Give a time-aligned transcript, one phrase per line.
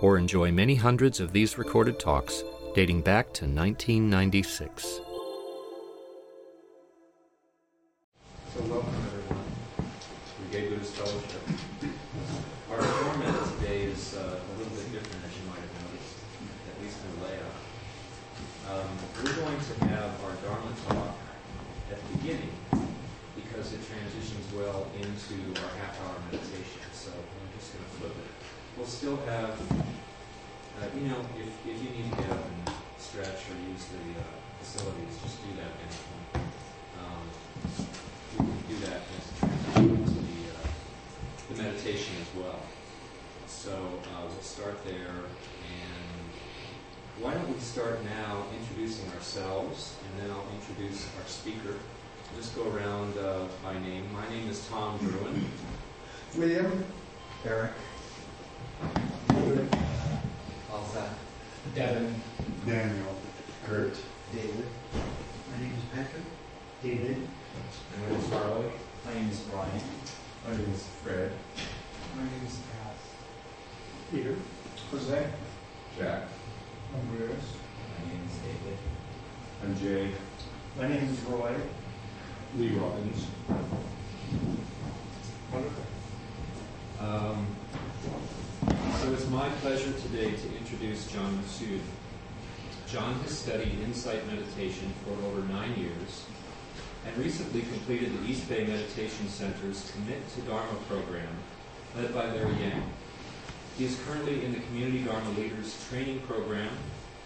[0.00, 2.42] or enjoy many hundreds of these recorded talks
[2.74, 5.00] dating back to 1996.
[8.54, 9.44] So welcome everyone
[9.86, 11.42] to Gay Buddhist Fellowship.
[12.70, 16.16] Our format today is uh, a little bit different, as you might have noticed,
[16.70, 17.58] at least in the layout.
[18.70, 18.90] Um,
[19.22, 21.16] we're going to have our Dharma talk
[21.90, 22.54] at the beginning
[23.34, 26.82] because it transitions well into our half-hour meditation.
[26.92, 28.30] So I'm just going to flip it.
[28.76, 29.58] We'll still have,
[30.80, 34.20] uh, you know, if, if you need to get up and stretch or use the
[34.20, 34.24] uh,
[34.60, 36.46] facilities, just do that at any point.
[37.02, 37.24] Um,
[38.32, 40.68] we can do that as a transition to the, uh,
[41.50, 42.60] the meditation as well.
[43.46, 45.26] So uh, we'll start there,
[45.66, 46.30] and
[47.20, 51.74] why don't we start now introducing ourselves, and then I'll introduce our speaker.
[52.36, 54.04] Just go around uh, by name.
[54.12, 55.42] My name is Tom Bruein.
[56.36, 56.84] William,
[57.46, 57.72] Eric,
[60.88, 61.08] David, Alza,
[61.74, 62.14] Devin,
[62.66, 63.14] Daniel,
[63.66, 63.96] Kurt,
[64.32, 64.64] David.
[65.50, 66.24] My name is Patrick.
[66.82, 67.28] David,
[67.96, 68.70] My name is Harley.
[69.04, 69.82] My name is Brian.
[70.46, 71.32] my name is Fred,
[72.16, 73.00] My name is Cass.
[74.10, 74.36] Peter,
[74.90, 75.26] Jose,
[75.98, 76.22] Jack.
[76.94, 77.44] Andreas,
[77.98, 78.78] My name is David.
[79.62, 80.14] I'm Jay.
[80.78, 81.54] My name is Roy.
[82.56, 83.26] Lee Robbins.
[85.52, 85.84] Wonderful.
[87.00, 87.46] Um,
[88.66, 91.80] so it's my pleasure today to introduce John Mifsud.
[92.88, 96.24] John has studied insight meditation for over nine years
[97.06, 101.28] and recently completed the East Bay Meditation Center's Commit to Dharma program
[101.96, 102.82] led by Larry Yang.
[103.76, 106.70] He is currently in the Community Dharma Leaders Training Program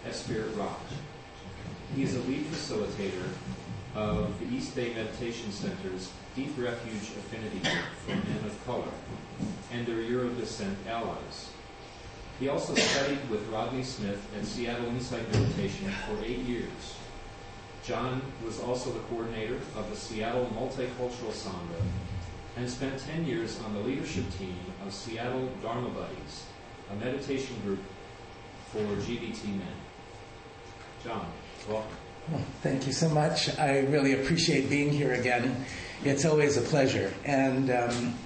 [0.05, 0.81] at Spirit Rock.
[1.95, 3.29] He is a lead facilitator
[3.95, 8.91] of the East Bay Meditation Center's Deep Refuge Affinity Group for Men of Color
[9.71, 11.49] and their Euro Descent allies.
[12.39, 16.95] He also studied with Rodney Smith at Seattle Insight Meditation for eight years.
[17.85, 21.81] John was also the coordinator of the Seattle Multicultural Sangha
[22.55, 24.55] and spent 10 years on the leadership team
[24.85, 26.45] of Seattle Dharma Buddies,
[26.91, 27.79] a meditation group
[28.71, 29.67] for GBT men.
[31.03, 31.25] John,
[31.69, 31.91] welcome.
[32.31, 33.57] Well, thank you so much.
[33.59, 35.65] I really appreciate being here again.
[36.05, 37.13] It's always a pleasure.
[37.25, 38.17] And um,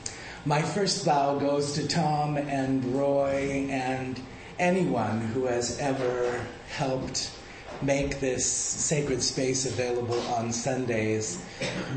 [0.48, 4.18] my first bow goes to Tom and Roy and
[4.58, 7.32] anyone who has ever helped
[7.82, 11.44] make this sacred space available on Sundays,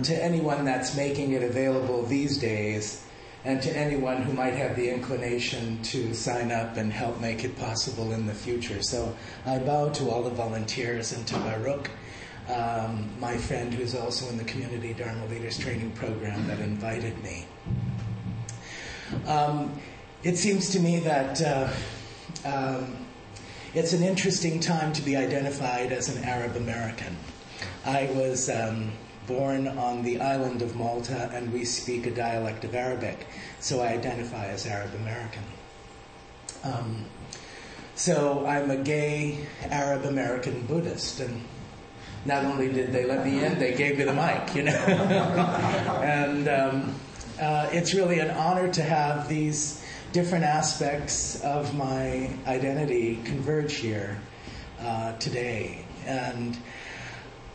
[0.02, 3.04] to anyone that's making it available these days,
[3.44, 7.56] and to anyone who might have the inclination to sign up and help make it
[7.56, 8.82] possible in the future.
[8.82, 9.16] So
[9.46, 11.88] I bow to all the volunteers and to Baruch,
[12.48, 17.46] um, my friend who's also in the Community Dharma Leaders Training Program that invited me.
[19.26, 19.78] Um,
[20.22, 21.68] it seems to me that uh,
[22.44, 22.96] um,
[23.74, 27.16] it's an interesting time to be identified as an Arab American.
[27.84, 28.92] I was um,
[29.26, 33.26] born on the island of Malta and we speak a dialect of Arabic,
[33.60, 35.44] so I identify as Arab American.
[36.64, 37.04] Um,
[37.94, 41.42] so I'm a gay Arab American Buddhist, and
[42.24, 44.72] not only did they let me in, they gave me the mic, you know.
[46.02, 46.94] and um,
[47.40, 54.18] uh, it's really an honor to have these different aspects of my identity converge here
[54.80, 55.84] uh, today.
[56.04, 56.56] And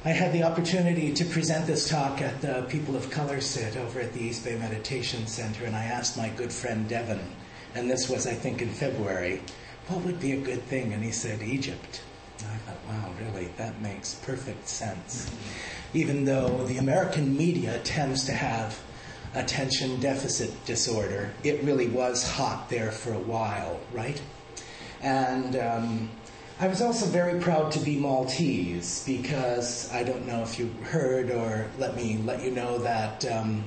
[0.04, 4.00] I had the opportunity to present this talk at the People of Color Sit over
[4.00, 7.22] at the East Bay Meditation Center, and I asked my good friend Devin,
[7.74, 9.42] and this was, I think, in February,
[9.88, 10.94] what would be a good thing?
[10.94, 12.02] And he said, Egypt.
[12.40, 15.30] And I thought, wow, really, that makes perfect sense.
[15.94, 18.80] Even though the American media tends to have
[19.36, 24.22] attention deficit disorder, it really was hot there for a while, right?
[25.02, 26.10] And um,
[26.60, 31.30] I was also very proud to be Maltese because I don't know if you heard
[31.30, 33.66] or let me let you know that um,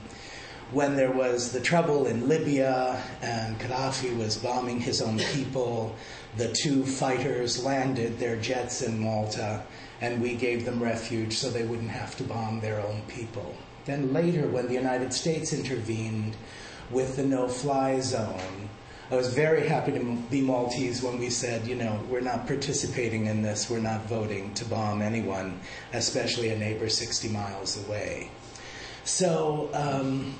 [0.72, 5.94] when there was the trouble in Libya and Gaddafi was bombing his own people,
[6.36, 9.62] the two fighters landed their jets in Malta
[10.00, 13.54] and we gave them refuge so they wouldn't have to bomb their own people.
[13.88, 16.36] Then later, when the United States intervened
[16.90, 18.68] with the no fly zone,
[19.10, 23.24] I was very happy to be Maltese when we said, you know, we're not participating
[23.24, 25.58] in this, we're not voting to bomb anyone,
[25.94, 28.30] especially a neighbor 60 miles away.
[29.04, 30.34] So um,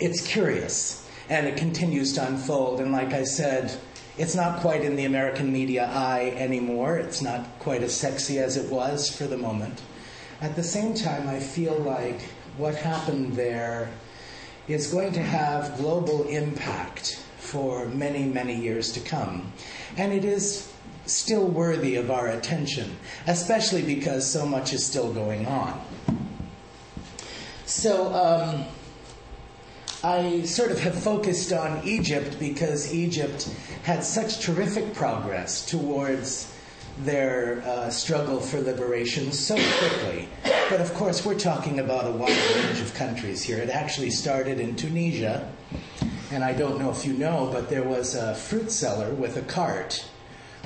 [0.00, 2.80] it's curious, and it continues to unfold.
[2.80, 3.78] And like I said,
[4.16, 6.96] it's not quite in the American media eye anymore.
[6.96, 9.82] It's not quite as sexy as it was for the moment.
[10.40, 12.22] At the same time, I feel like
[12.56, 13.90] what happened there
[14.68, 19.52] is going to have global impact for many, many years to come.
[19.96, 20.72] And it is
[21.06, 22.96] still worthy of our attention,
[23.26, 25.84] especially because so much is still going on.
[27.66, 28.64] So, um,
[30.04, 33.48] I sort of have focused on Egypt because Egypt
[33.84, 36.52] had such terrific progress towards
[37.04, 40.28] their uh, struggle for liberation so quickly.
[40.72, 43.58] But of course, we're talking about a wide range of countries here.
[43.58, 45.52] It actually started in Tunisia
[46.30, 49.42] and I don't know if you know, but there was a fruit seller with a
[49.42, 50.02] cart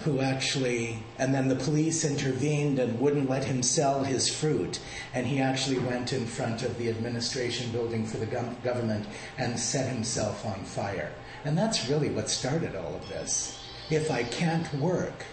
[0.03, 4.79] who actually, and then the police intervened and wouldn't let him sell his fruit.
[5.13, 8.27] And he actually went in front of the administration building for the
[8.63, 11.11] government and set himself on fire.
[11.45, 13.61] And that's really what started all of this.
[13.91, 15.25] If I can't work,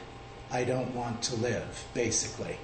[0.50, 2.58] I don't want to live, basically.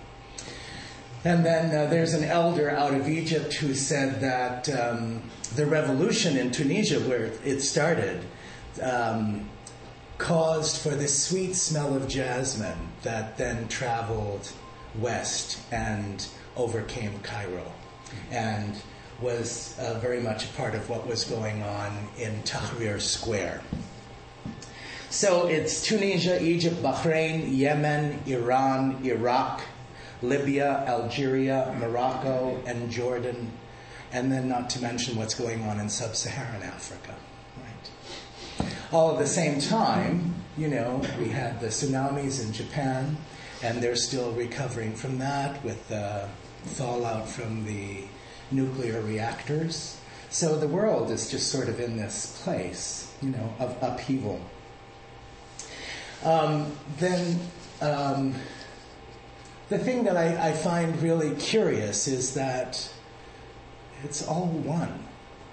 [1.25, 5.21] And then uh, there's an elder out of Egypt who said that um,
[5.56, 8.24] the revolution in Tunisia, where it started,
[8.81, 9.50] um,
[10.18, 14.51] caused for this sweet smell of jasmine that then traveled
[15.00, 17.72] west and overcame Cairo
[18.31, 18.75] and
[19.22, 23.62] was uh, very much a part of what was going on in Tahrir Square.
[25.10, 29.62] So it's Tunisia, Egypt, Bahrain, Yemen, Iran, Iraq,
[30.21, 33.51] Libya, Algeria, Morocco, and Jordan,
[34.12, 37.16] and then not to mention what's going on in sub Saharan Africa.
[37.57, 38.69] Right?
[38.92, 43.18] All at the same time, you know, we had the tsunamis in Japan,
[43.63, 46.27] and they're still recovering from that with the
[46.63, 48.04] fallout from the
[48.51, 50.00] nuclear reactors.
[50.30, 54.42] So the world is just sort of in this place, you know, of upheaval.
[56.24, 57.39] Um, then
[57.81, 58.36] um,
[59.69, 62.92] the thing that I, I find really curious is that
[64.04, 65.06] it's all one.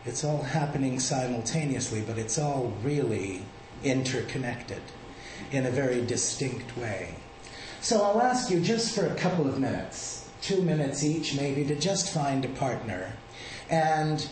[0.06, 3.42] It's all happening simultaneously, but it's all really
[3.84, 4.80] interconnected
[5.52, 7.14] in a very distinct way.
[7.80, 11.74] So I'll ask you just for a couple of minutes, two minutes each maybe, to
[11.74, 13.12] just find a partner
[13.68, 14.26] and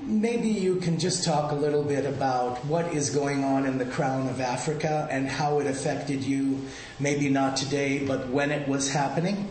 [0.00, 3.86] maybe you can just talk a little bit about what is going on in the
[3.86, 6.60] crown of Africa and how it affected you,
[7.00, 9.48] maybe not today, but when it was happening.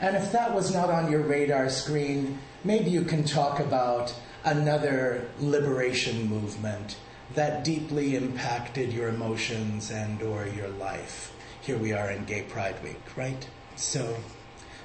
[0.00, 4.14] And if that was not on your radar screen, maybe you can talk about
[4.44, 6.96] another liberation movement
[7.34, 11.32] that deeply impacted your emotions and or your life.
[11.60, 13.48] Here we are in Gay Pride Week, right?
[13.74, 14.16] So,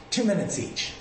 [0.10, 0.94] 2 minutes each.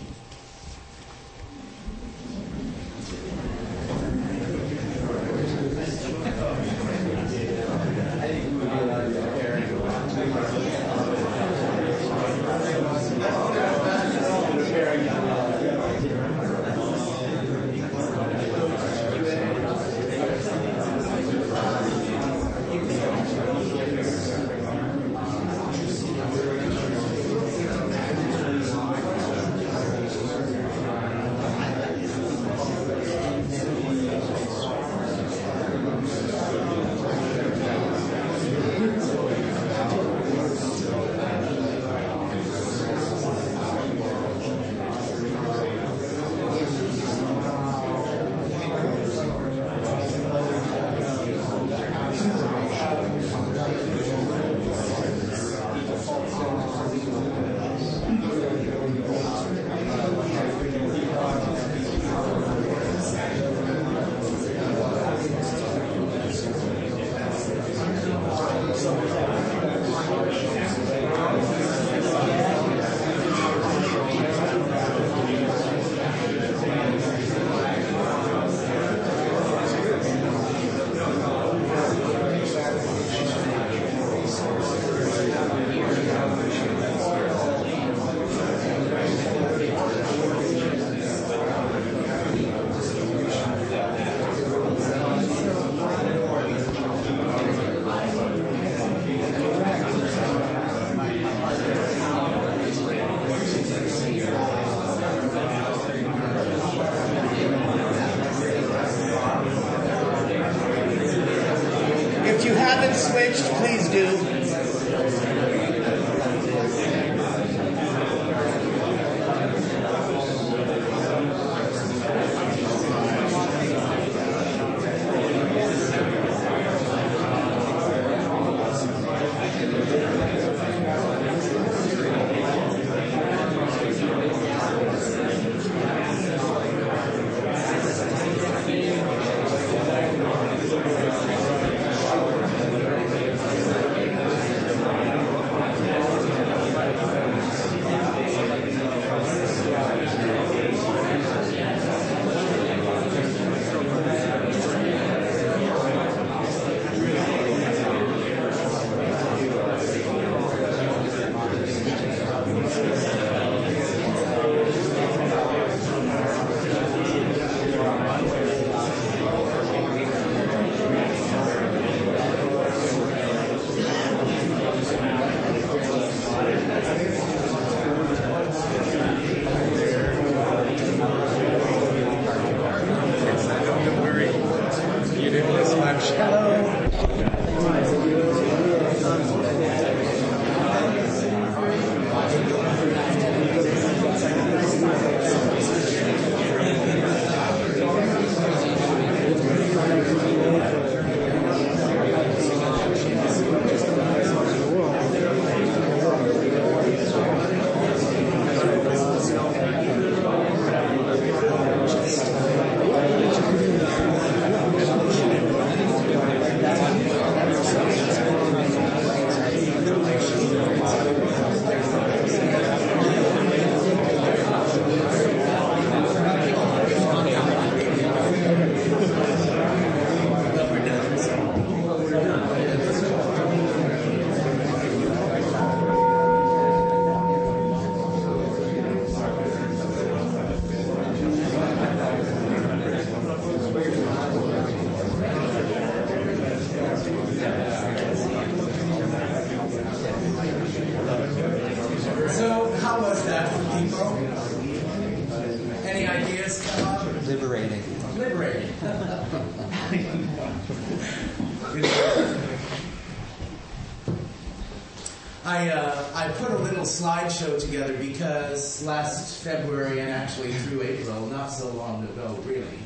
[266.80, 272.78] Little slideshow together because last February and actually through April, not so long ago really,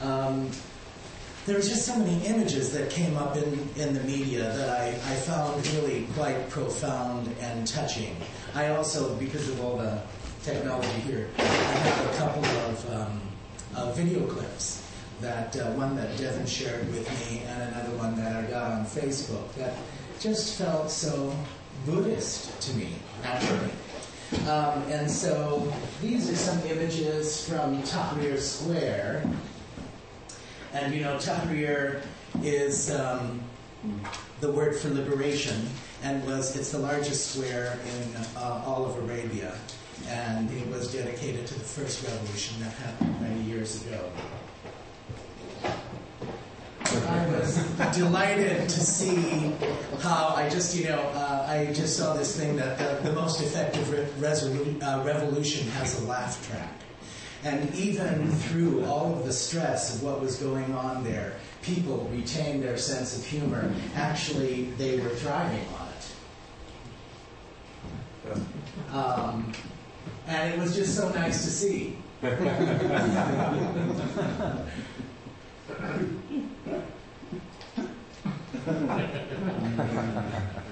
[0.00, 0.48] um,
[1.44, 4.88] there was just so many images that came up in, in the media that I,
[4.88, 8.16] I found really quite profound and touching.
[8.54, 10.00] I also, because of all the
[10.42, 13.20] technology here, I have a couple of, um,
[13.92, 14.82] video clips.
[15.20, 18.84] That uh, one that Devin shared with me, and another one that I got on
[18.84, 19.72] Facebook that
[20.20, 21.34] just felt so
[21.84, 22.45] Buddhist
[24.48, 29.28] Um, and so these are some images from Tahrir Square.
[30.72, 32.02] And you know, Tahrir
[32.42, 33.40] is um,
[34.40, 35.68] the word for liberation,
[36.02, 39.54] and was it's the largest square in uh, all of Arabia,
[40.08, 44.10] and it was dedicated to the first revolution that happened many years ago.
[47.04, 47.56] I was
[47.96, 49.52] delighted to see
[50.00, 53.40] how I just, you know, uh, I just saw this thing that the, the most
[53.40, 56.72] effective re- resolu- uh, revolution has a laugh track.
[57.44, 62.62] And even through all of the stress of what was going on there, people retained
[62.62, 63.72] their sense of humor.
[63.94, 65.88] Actually, they were thriving on
[68.32, 68.38] it.
[68.92, 69.52] Um,
[70.26, 71.96] and it was just so nice to see.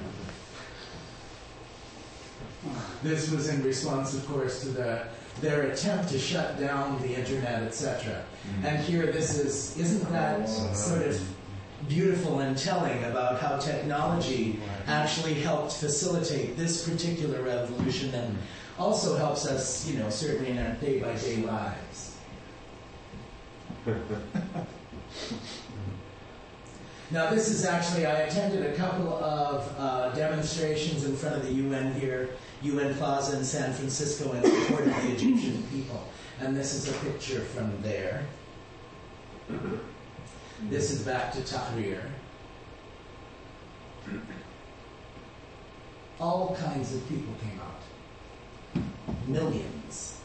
[3.03, 5.03] This was in response, of course, to the,
[5.43, 8.25] their attempt to shut down the internet, etc.
[8.25, 8.67] Mm-hmm.
[8.67, 11.21] And here, this is, isn't that sort of
[11.87, 18.39] beautiful and telling about how technology actually helped facilitate this particular revolution and
[18.79, 22.17] also helps us, you know, certainly in our day by day lives.
[27.15, 31.53] Now, this is actually, I attended a couple of uh, demonstrations in front of the
[31.53, 32.31] UN here,
[32.63, 36.03] UN Plaza in San Francisco, in support of the Egyptian people.
[36.41, 38.27] And this is a picture from there.
[40.63, 42.03] This is back to Tahrir.
[46.19, 48.83] All kinds of people came out.
[49.29, 50.19] Millions.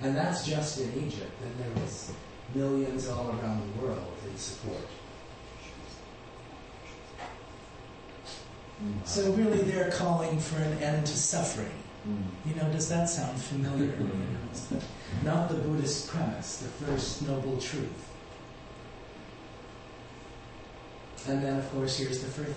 [0.00, 1.32] And that's just in Egypt.
[1.42, 2.12] And there was
[2.54, 4.86] millions all around the world in support.
[9.04, 11.72] So really, they're calling for an end to suffering.
[12.06, 12.22] Mm.
[12.46, 13.86] You know, does that sound familiar?
[13.86, 14.82] You know, it's the-
[15.24, 18.08] not the Buddhist premise, the first noble truth.
[21.26, 22.54] And then, of course, here's the first,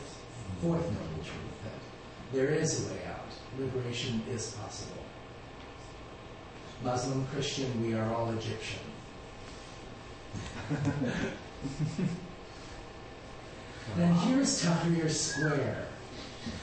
[0.62, 1.74] fourth noble truth that
[2.34, 3.18] there is a way out.
[3.60, 5.04] Liberation is possible.
[6.84, 8.80] Muslim, Christian, we are all Egyptian.
[13.98, 15.88] then here's Tahrir Square.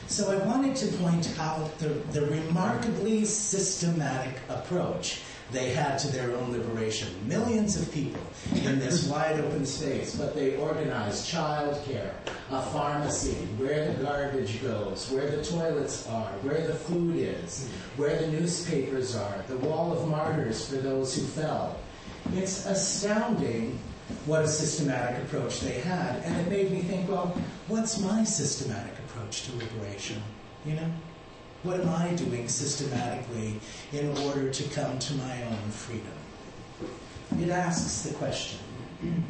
[0.09, 5.21] So I wanted to point out the, the remarkably systematic approach
[5.53, 7.09] they had to their own liberation.
[7.27, 8.21] Millions of people
[8.55, 12.13] in this wide open space, but they organized childcare,
[12.51, 18.19] a pharmacy, where the garbage goes, where the toilets are, where the food is, where
[18.19, 21.79] the newspapers are, the wall of martyrs for those who fell.
[22.35, 23.79] It's astounding
[24.25, 26.23] what a systematic approach they had.
[26.25, 27.37] And it made me think, well,
[27.69, 28.98] what's my systematic
[29.29, 30.23] approach to liberation?
[30.65, 30.91] You know?
[31.63, 33.61] What am I doing systematically
[33.93, 36.07] in order to come to my own freedom?
[37.41, 38.61] It asks the question.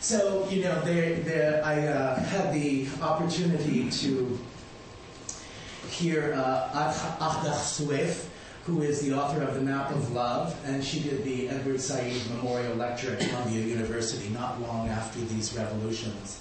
[0.00, 4.38] So, you know, I uh, had the opportunity to
[5.88, 8.26] hear uh, Ahdaf Soueif,
[8.66, 12.12] who is the author of The Map of Love, and she did the Edward Said
[12.36, 16.38] Memorial Lecture at Columbia University not long after these revolutions.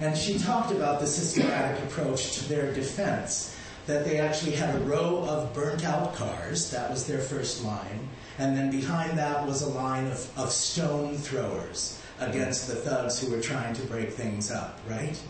[0.00, 4.78] And she talked about the systematic approach to their defense, that they actually had a
[4.80, 8.08] row of burnt out cars, that was their first line,
[8.38, 13.30] and then behind that was a line of, of stone throwers against the thugs who
[13.30, 15.20] were trying to break things up, right?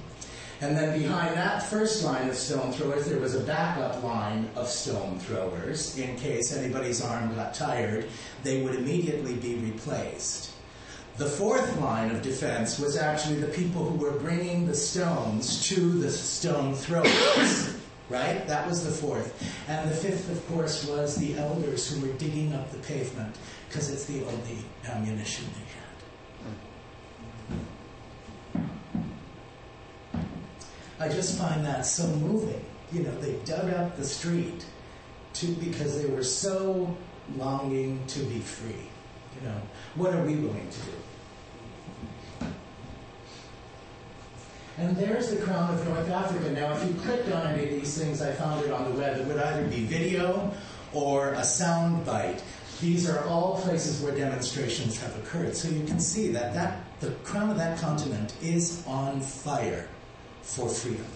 [0.61, 4.69] And then behind that first line of stone throwers, there was a backup line of
[4.69, 5.99] stone throwers.
[5.99, 8.07] In case anybody's arm got tired,
[8.45, 10.54] they would immediately be replaced.
[11.17, 15.77] The fourth line of defense was actually the people who were bringing the stones to
[15.77, 17.77] the stone throwers.
[18.11, 18.47] Right?
[18.47, 19.43] That was the fourth.
[19.67, 23.35] And the fifth, of course, was the elders who were digging up the pavement
[23.67, 25.65] because it's the only ammunition they
[28.61, 28.69] had.
[31.01, 32.63] I just find that so moving.
[32.93, 34.67] You know, they dug up the street
[35.35, 36.95] to, because they were so
[37.37, 38.91] longing to be free.
[39.95, 42.47] What are we willing to do?
[44.77, 46.51] And there's the crown of North Africa.
[46.51, 49.21] Now, if you clicked on any of these things, I found it on the web.
[49.21, 50.53] It would either be video
[50.93, 52.43] or a sound bite.
[52.81, 55.57] These are all places where demonstrations have occurred.
[55.57, 59.89] So you can see that, that the crown of that continent is on fire
[60.43, 61.07] for freedom.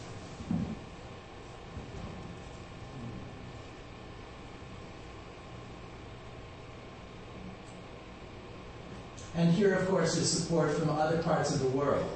[9.38, 12.10] And here, of course, is support from other parts of the world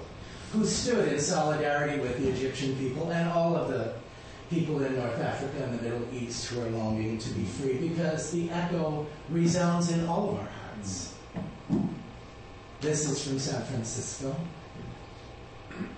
[0.52, 3.94] who stood in solidarity with the Egyptian people and all of the
[4.50, 8.32] people in North Africa and the Middle East who are longing to be free because
[8.32, 11.14] the echo resounds in all of our hearts.
[12.80, 14.34] This is from San Francisco.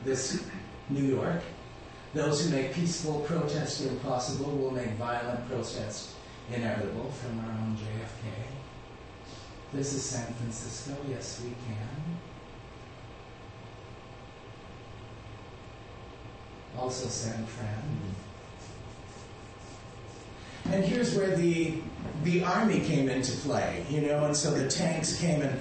[0.05, 0.45] This,
[0.91, 1.41] New York.
[2.13, 6.11] Those who make peaceful protest impossible will make violent protest
[6.53, 8.44] inevitable from our own JFK.
[9.75, 10.97] This is San Francisco.
[11.09, 11.89] Yes, we can.
[16.79, 17.83] Also San Fran.
[20.73, 21.75] And here's where the
[22.23, 25.61] the army came into play, you know, and so the tanks came and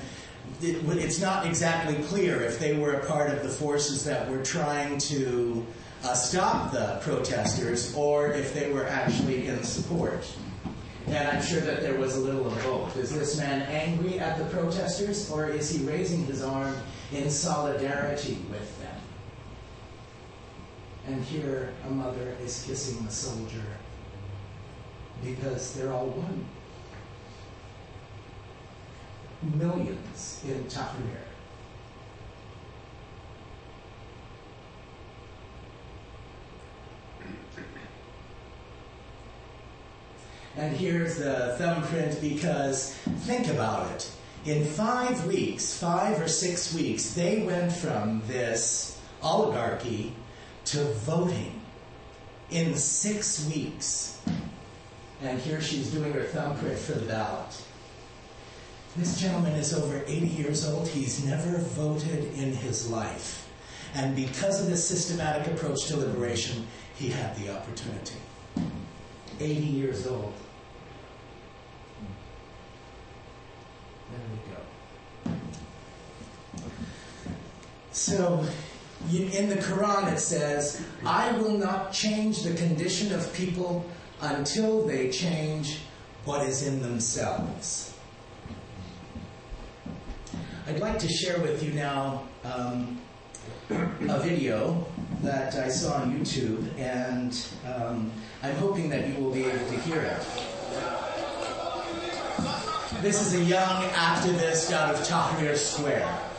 [0.62, 4.44] it, it's not exactly clear if they were a part of the forces that were
[4.44, 5.66] trying to
[6.04, 10.24] uh, stop the protesters or if they were actually in support.
[11.08, 12.98] And I'm sure that there was a little of both.
[12.98, 16.76] Is this man angry at the protesters or is he raising his arm
[17.12, 18.96] in solidarity with them?
[21.06, 23.66] And here a mother is kissing the soldier
[25.24, 26.46] because they're all one.
[29.58, 31.33] Millions in Tahrir.
[40.64, 42.94] And here's the thumbprint because
[43.28, 44.10] think about it.
[44.46, 50.16] In five weeks, five or six weeks, they went from this oligarchy
[50.66, 51.60] to voting
[52.50, 54.22] in six weeks.
[55.22, 57.62] And here she's doing her thumbprint for the ballot.
[58.96, 60.88] This gentleman is over 80 years old.
[60.88, 63.50] He's never voted in his life.
[63.96, 68.16] And because of this systematic approach to liberation, he had the opportunity.
[69.42, 70.34] 80 years old.
[74.14, 74.28] There
[75.26, 75.38] we go.
[77.92, 78.46] So,
[79.12, 83.86] in the Quran it says, I will not change the condition of people
[84.22, 85.80] until they change
[86.26, 87.94] what is in themselves.
[90.68, 93.02] I'd like to share with you now um,
[93.70, 94.86] a video
[95.22, 99.80] that I saw on YouTube, and um, I'm hoping that you will be able to
[99.82, 100.53] hear it.
[103.04, 106.33] This is a young activist out of Tahrir Square.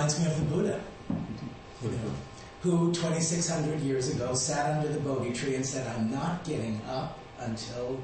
[0.00, 0.80] Reminds me of the Buddha,
[1.82, 2.12] you know,
[2.62, 7.18] who 2,600 years ago sat under the Bodhi tree and said, I'm not getting up
[7.38, 8.00] until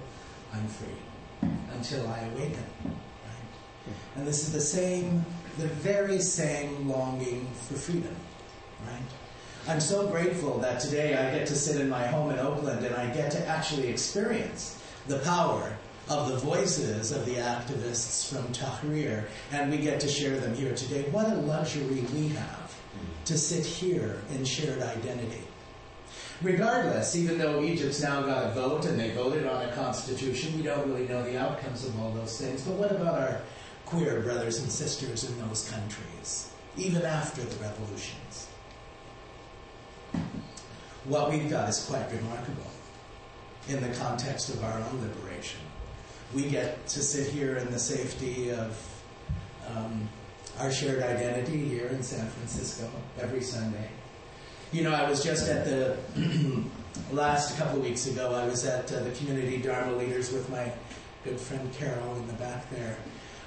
[0.53, 2.65] I'm free, until I awaken.
[2.85, 3.95] Right?
[4.15, 5.25] And this is the same,
[5.57, 8.15] the very same longing for freedom.
[8.87, 9.01] Right?
[9.67, 12.95] I'm so grateful that today I get to sit in my home in Oakland and
[12.95, 15.76] I get to actually experience the power
[16.17, 20.75] of the voices of the activists from Tahrir, and we get to share them here
[20.75, 21.03] today.
[21.11, 22.75] What a luxury we have
[23.27, 25.43] to sit here in shared identity.
[26.41, 30.63] Regardless, even though Egypt's now got a vote and they voted on a constitution, we
[30.63, 32.63] don't really know the outcomes of all those things.
[32.63, 33.41] But what about our
[33.85, 38.49] queer brothers and sisters in those countries, even after the revolutions?
[41.05, 42.71] What we've got is quite remarkable
[43.69, 45.61] in the context of our own liberation
[46.35, 48.77] we get to sit here in the safety of
[49.69, 50.09] um,
[50.59, 53.89] our shared identity here in San Francisco every Sunday.
[54.73, 55.97] You know, I was just at the
[57.13, 58.35] last couple of weeks ago.
[58.35, 60.73] I was at uh, the community Dharma leaders with my
[61.25, 62.97] good friend Carol in the back there.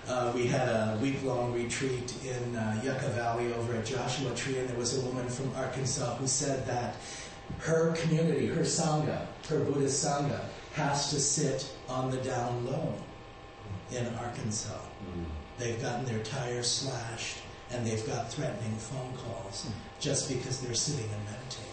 [0.08, 4.58] Uh, we had a week long retreat in uh, Yucca Valley over at Joshua Tree,
[4.58, 6.96] and there was a woman from Arkansas who said that
[7.60, 10.40] her community, her Sangha, her Buddhist Sangha,
[10.74, 12.94] has to sit on the down low
[13.92, 14.74] in Arkansas.
[14.74, 15.26] Mm.
[15.58, 17.38] They've gotten their tires slashed
[17.72, 19.72] and they've got threatening phone calls mm.
[20.00, 21.66] just because they're sitting and meditating.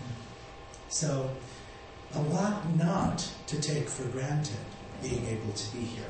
[0.00, 0.92] Mm.
[0.92, 1.30] So,
[2.14, 4.56] a lot not to take for granted
[5.02, 6.04] being able to be here.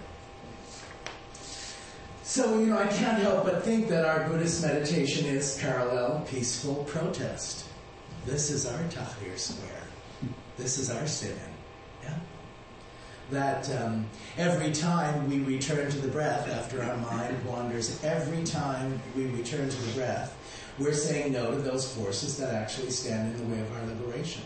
[2.23, 6.77] So, you know, I can't help but think that our Buddhist meditation is parallel peaceful
[6.85, 7.67] protest.
[8.27, 9.83] This is our Tahrir Square.
[10.57, 11.54] This is our sit in.
[13.31, 14.07] That um,
[14.37, 19.69] every time we return to the breath after our mind wanders, every time we return
[19.69, 20.37] to the breath,
[20.79, 24.43] we're saying no to those forces that actually stand in the way of our liberation.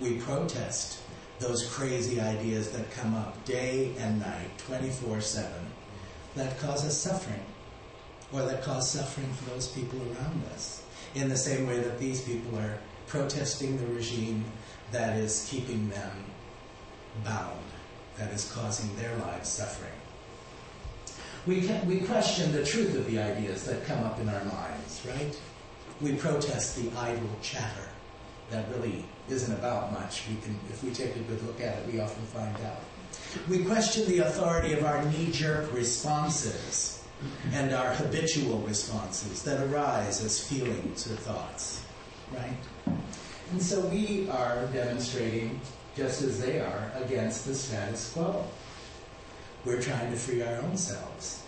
[0.00, 1.00] We protest
[1.40, 5.50] those crazy ideas that come up day and night, 24 7
[6.36, 7.44] that cause us suffering,
[8.32, 10.82] or that cause suffering for those people around us,
[11.14, 14.44] in the same way that these people are protesting the regime
[14.90, 16.24] that is keeping them
[17.24, 17.63] bound,
[18.18, 19.92] that is causing their lives suffering.
[21.46, 25.02] We, can, we question the truth of the ideas that come up in our minds,
[25.06, 25.38] right?
[26.00, 27.88] We protest the idle chatter
[28.50, 30.22] that really isn't about much.
[30.28, 32.80] We can, if we take a good look at it, we often find out.
[33.48, 37.02] We question the authority of our knee jerk responses
[37.52, 41.84] and our habitual responses that arise as feelings or thoughts,
[42.32, 42.56] right?
[43.52, 45.60] And so we are demonstrating,
[45.96, 48.44] just as they are, against the status quo.
[49.64, 51.42] We're trying to free our own selves.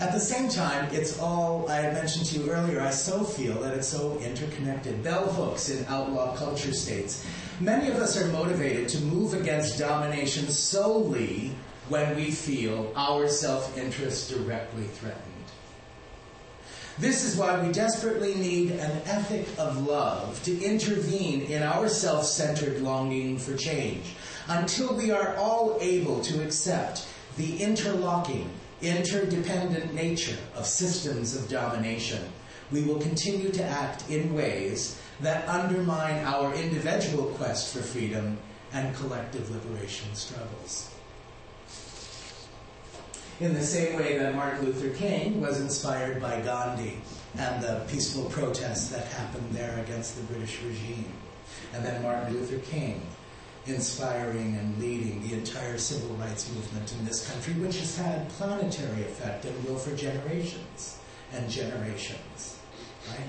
[0.00, 3.74] At the same time, it's all, I mentioned to you earlier, I so feel that
[3.74, 5.02] it's so interconnected.
[5.02, 7.26] Bell hooks in outlaw culture states.
[7.58, 11.52] Many of us are motivated to move against domination solely
[11.88, 15.27] when we feel our self interest directly threatened.
[17.00, 22.24] This is why we desperately need an ethic of love to intervene in our self
[22.24, 24.16] centered longing for change
[24.48, 27.06] until we are all able to accept
[27.36, 28.50] the interlocking
[28.82, 32.22] interdependent nature of systems of domination,
[32.72, 38.38] we will continue to act in ways that undermine our individual quest for freedom
[38.72, 40.90] and collective liberation struggles.
[43.40, 46.98] In the same way that Martin Luther King was inspired by Gandhi
[47.36, 51.12] and the peaceful protests that happened there against the British regime,
[51.72, 53.00] and then Martin Luther King
[53.66, 59.02] inspiring and leading the entire civil rights movement in this country, which has had planetary
[59.02, 60.98] effect and will for generations
[61.32, 62.58] and generations,
[63.08, 63.20] right?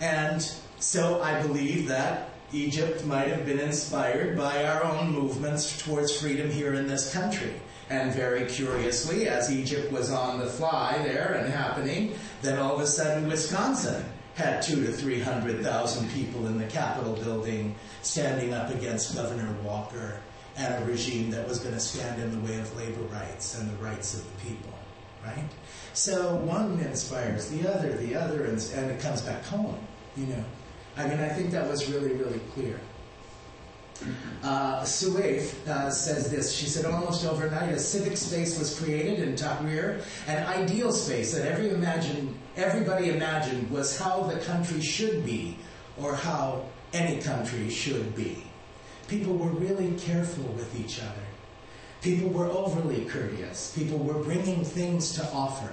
[0.00, 0.42] And
[0.80, 6.50] so I believe that Egypt might have been inspired by our own movements towards freedom
[6.50, 7.54] here in this country.
[7.90, 12.80] And very curiously, as Egypt was on the fly there and happening, then all of
[12.80, 18.52] a sudden Wisconsin had two to three hundred thousand people in the Capitol building standing
[18.52, 20.18] up against Governor Walker
[20.56, 23.70] and a regime that was going to stand in the way of labor rights and
[23.70, 24.72] the rights of the people,
[25.24, 25.48] right?
[25.92, 29.78] So one inspires the other, the other, and, and it comes back home,
[30.16, 30.44] you know.
[30.96, 32.80] I mean, I think that was really, really clear.
[34.42, 36.52] Uh, uh, says this.
[36.52, 41.46] She said, almost overnight, a civic space was created in Tahrir, an ideal space that
[41.46, 45.56] every imagined, everybody imagined was how the country should be,
[45.98, 48.44] or how any country should be.
[49.08, 51.26] People were really careful with each other.
[52.02, 53.72] People were overly courteous.
[53.74, 55.72] People were bringing things to offer.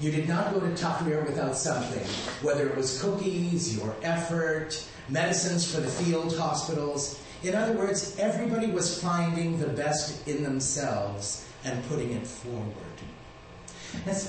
[0.00, 2.06] You did not go to Tahrir without something,
[2.44, 7.20] whether it was cookies, your effort, medicines for the field hospitals.
[7.42, 12.74] In other words, everybody was finding the best in themselves and putting it forward.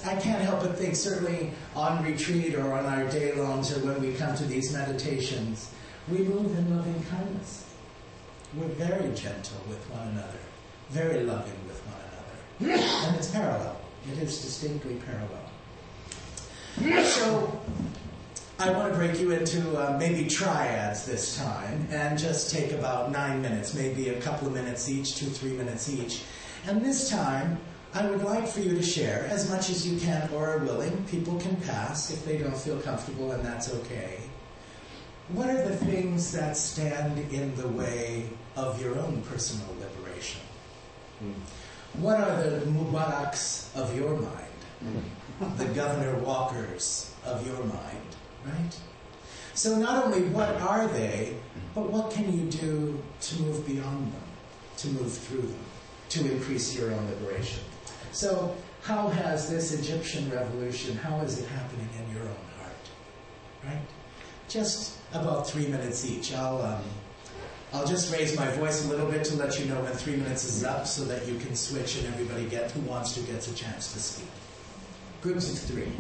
[0.05, 4.01] I can't help but think, certainly on retreat or on our day longs or when
[4.01, 5.71] we come to these meditations,
[6.07, 7.65] we move in loving kindness.
[8.55, 10.39] We're very gentle with one another,
[10.89, 12.83] very loving with one another.
[13.07, 13.79] and it's parallel.
[14.11, 17.03] It is distinctly parallel.
[17.03, 17.59] So,
[18.61, 23.09] I want to break you into uh, maybe triads this time and just take about
[23.09, 26.23] nine minutes, maybe a couple of minutes each, two, three minutes each.
[26.67, 27.57] And this time,
[27.93, 31.05] I would like for you to share as much as you can or are willing.
[31.05, 34.19] People can pass if they don't feel comfortable, and that's okay.
[35.29, 40.41] What are the things that stand in the way of your own personal liberation?
[41.23, 41.33] Mm.
[42.01, 44.59] What are the Mubaraks of your mind?
[44.83, 45.57] Mm.
[45.57, 48.79] The Governor Walkers of your mind, right?
[49.53, 51.35] So, not only what are they,
[51.75, 54.21] but what can you do to move beyond them,
[54.77, 55.65] to move through them,
[56.09, 57.63] to increase your own liberation?
[58.11, 62.75] So, how has this Egyptian revolution, how is it happening in your own heart?
[63.65, 63.81] Right?
[64.47, 66.33] Just about three minutes each.
[66.33, 66.81] I'll, um,
[67.73, 70.45] I'll just raise my voice a little bit to let you know when three minutes
[70.45, 73.53] is up so that you can switch and everybody get who wants to gets a
[73.53, 74.29] chance to speak.
[75.21, 75.91] Groups of three.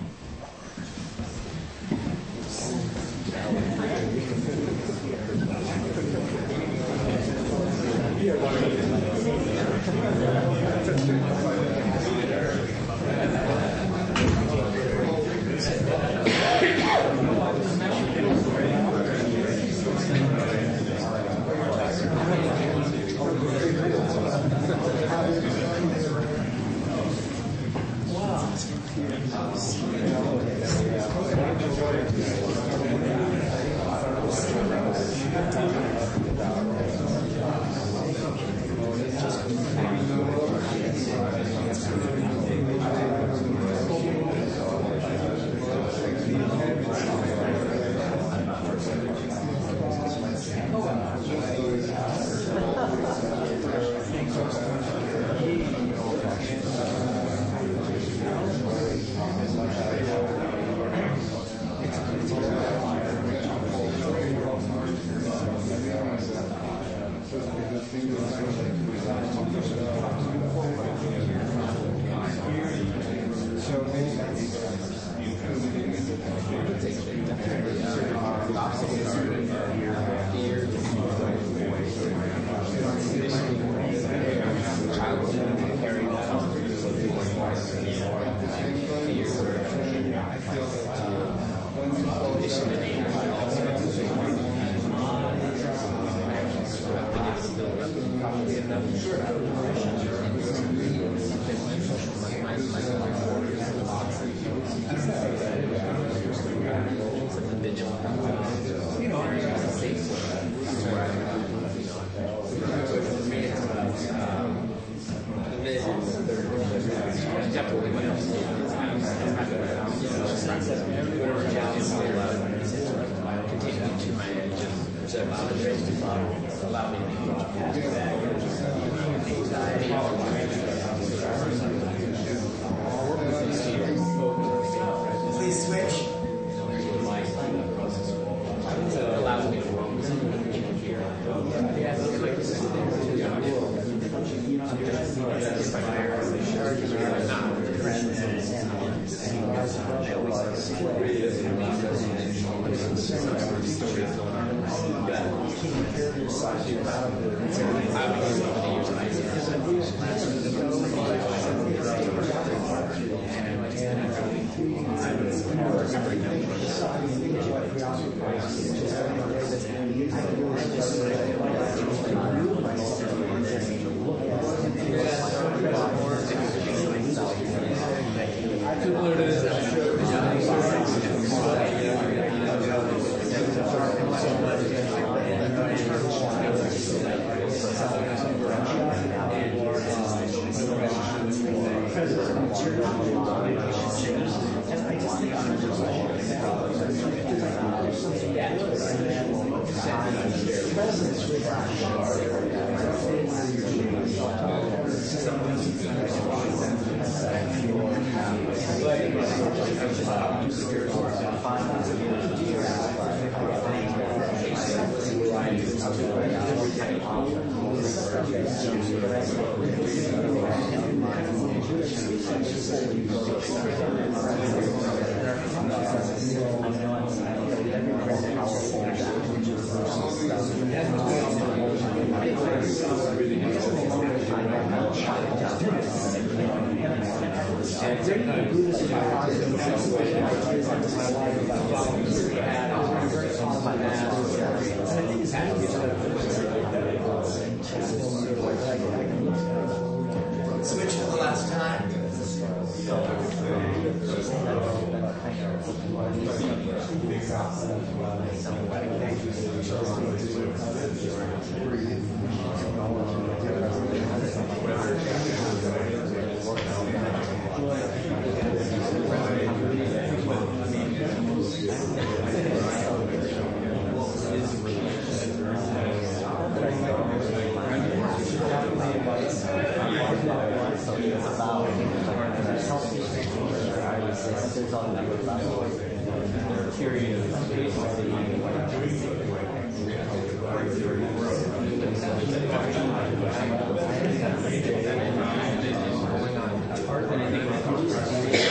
[297.89, 298.09] Jesus.
[298.09, 298.48] Amen.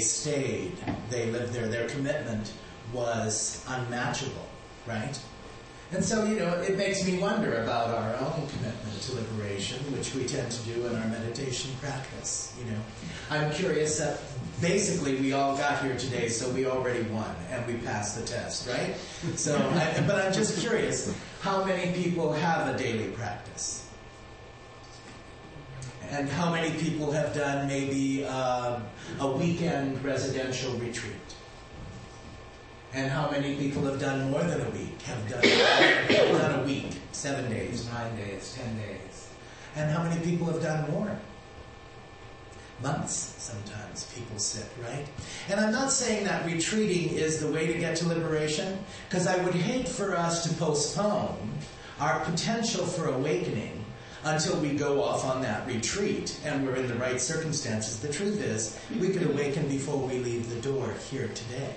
[0.00, 0.72] They stayed.
[1.10, 1.68] They lived there.
[1.68, 2.54] Their commitment
[2.90, 4.48] was unmatchable,
[4.86, 5.18] right?
[5.92, 10.14] And so, you know, it makes me wonder about our own commitment to liberation, which
[10.14, 12.56] we tend to do in our meditation practice.
[12.58, 12.78] You know,
[13.28, 14.20] I'm curious that
[14.62, 18.70] basically we all got here today, so we already won and we passed the test,
[18.70, 18.94] right?
[19.36, 23.86] So, I, but I'm just curious, how many people have a daily practice?
[26.10, 28.82] And how many people have done maybe um,
[29.20, 31.14] a weekend residential retreat?
[32.92, 35.00] And how many people have done more than a week?
[35.02, 39.28] Have done, have done a week, seven days, nine days, ten days?
[39.76, 41.16] And how many people have done more?
[42.82, 45.06] Months, sometimes people sit, right?
[45.48, 49.36] And I'm not saying that retreating is the way to get to liberation, because I
[49.44, 51.52] would hate for us to postpone
[52.00, 53.79] our potential for awakening
[54.24, 58.00] until we go off on that retreat and we're in the right circumstances.
[58.00, 61.74] The truth is, we could awaken before we leave the door here today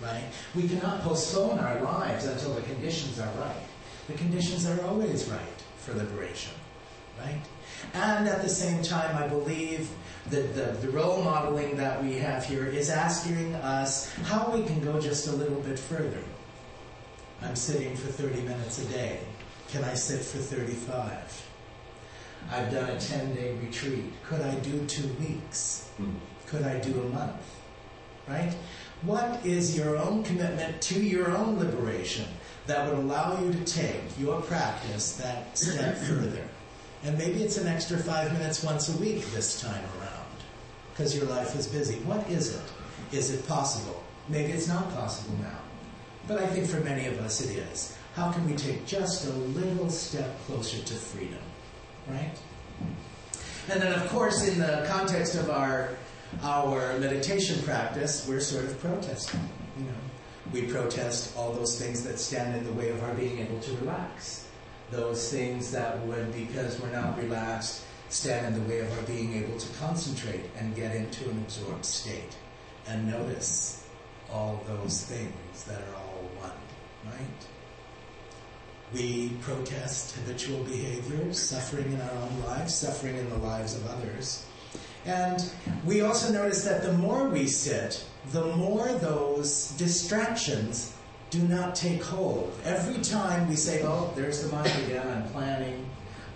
[0.00, 0.24] right?
[0.54, 3.62] We cannot postpone our lives until the conditions are right.
[4.06, 5.40] The conditions are always right
[5.78, 6.54] for liberation,
[7.20, 7.40] right?
[7.94, 9.88] And at the same time, I believe
[10.30, 14.80] that the, the role modeling that we have here is asking us how we can
[14.80, 16.22] go just a little bit further.
[17.42, 19.20] I'm sitting for 30 minutes a day.
[19.68, 21.47] Can I sit for 35?
[22.50, 24.04] I've done a 10 day retreat.
[24.26, 25.90] Could I do two weeks?
[25.96, 26.14] Hmm.
[26.46, 27.36] Could I do a month?
[28.26, 28.54] Right?
[29.02, 32.26] What is your own commitment to your own liberation
[32.66, 36.48] that would allow you to take your practice that step further?
[37.04, 40.18] And maybe it's an extra five minutes once a week this time around
[40.90, 41.96] because your life is busy.
[42.00, 42.72] What is it?
[43.12, 44.02] Is it possible?
[44.28, 45.58] Maybe it's not possible now.
[46.26, 47.96] But I think for many of us it is.
[48.14, 51.38] How can we take just a little step closer to freedom?
[52.08, 52.34] Right?
[53.70, 55.90] And then, of course, in the context of our
[56.42, 59.40] our meditation practice, we're sort of protesting.
[59.78, 59.92] You know,
[60.52, 63.72] we protest all those things that stand in the way of our being able to
[63.76, 64.46] relax.
[64.90, 69.34] Those things that would, because we're not relaxed, stand in the way of our being
[69.34, 72.36] able to concentrate and get into an absorbed state
[72.86, 73.86] and notice
[74.32, 76.50] all those things that are all one,
[77.04, 77.47] right?
[78.92, 84.46] We protest habitual behaviors, suffering in our own lives, suffering in the lives of others.
[85.04, 85.50] And
[85.84, 90.94] we also notice that the more we sit, the more those distractions
[91.30, 92.52] do not take hold.
[92.64, 95.88] Every time we say, oh, there's the mind again, I'm planning.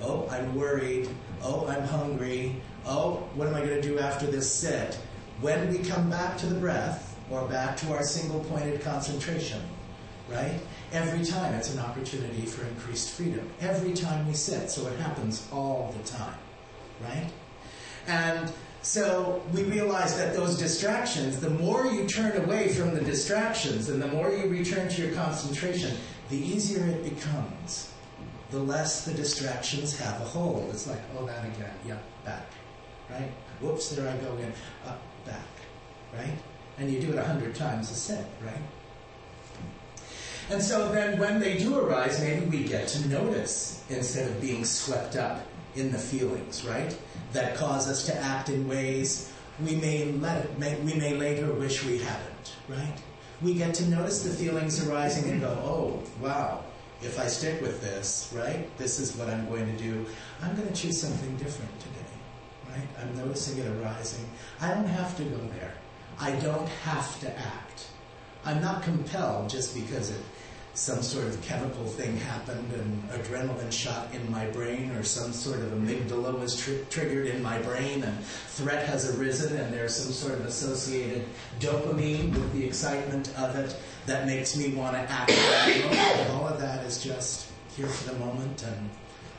[0.03, 1.09] Oh, I'm worried.
[1.43, 2.57] Oh, I'm hungry.
[2.85, 4.95] Oh, what am I going to do after this sit?
[5.41, 9.61] When we come back to the breath or back to our single pointed concentration,
[10.31, 10.59] right?
[10.93, 13.49] Every time it's an opportunity for increased freedom.
[13.61, 14.71] Every time we sit.
[14.71, 16.39] So it happens all the time,
[17.03, 17.31] right?
[18.07, 18.53] And
[18.83, 24.03] so we realize that those distractions, the more you turn away from the distractions and
[24.03, 25.97] the more you return to your concentration,
[26.31, 27.91] the easier it becomes.
[28.51, 30.69] The less the distractions have a hold.
[30.71, 32.47] It's like, oh, that again, yeah, back,
[33.09, 33.31] right?
[33.61, 34.53] Whoops, there I go again,
[34.87, 35.47] up, back,
[36.13, 36.37] right?
[36.79, 38.61] And you do it a hundred times a set, right?
[40.53, 44.67] And so then when they do arise, maybe we get to notice instead of being
[44.67, 45.41] swept up
[45.77, 46.95] in the feelings, right?
[47.33, 49.33] That cause us to act in ways
[49.65, 52.95] we may let it, may, we may later wish we hadn't, right?
[53.41, 56.65] We get to notice the feelings arising and go, oh, wow,
[57.01, 60.05] if I stick with this, right, this is what I'm going to do.
[60.43, 62.89] I'm going to choose something different today, right?
[63.01, 64.29] I'm noticing it arising.
[64.61, 65.73] I don't have to go there.
[66.21, 67.87] I don't have to act.
[68.45, 70.21] I'm not compelled just because it
[70.75, 75.61] some sort of chemical thing happened and adrenaline shot in my brain or some sort
[75.61, 80.13] of amygdala was tr- triggered in my brain and threat has arisen and there's some
[80.13, 81.27] sort of associated
[81.61, 85.31] dopamine with the excitement of it that makes me want to act.
[86.31, 88.91] All of that is just here for the moment and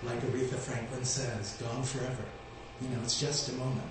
[0.03, 2.23] like Aretha Franklin says, gone forever.
[2.81, 3.89] You know, it's just a moment.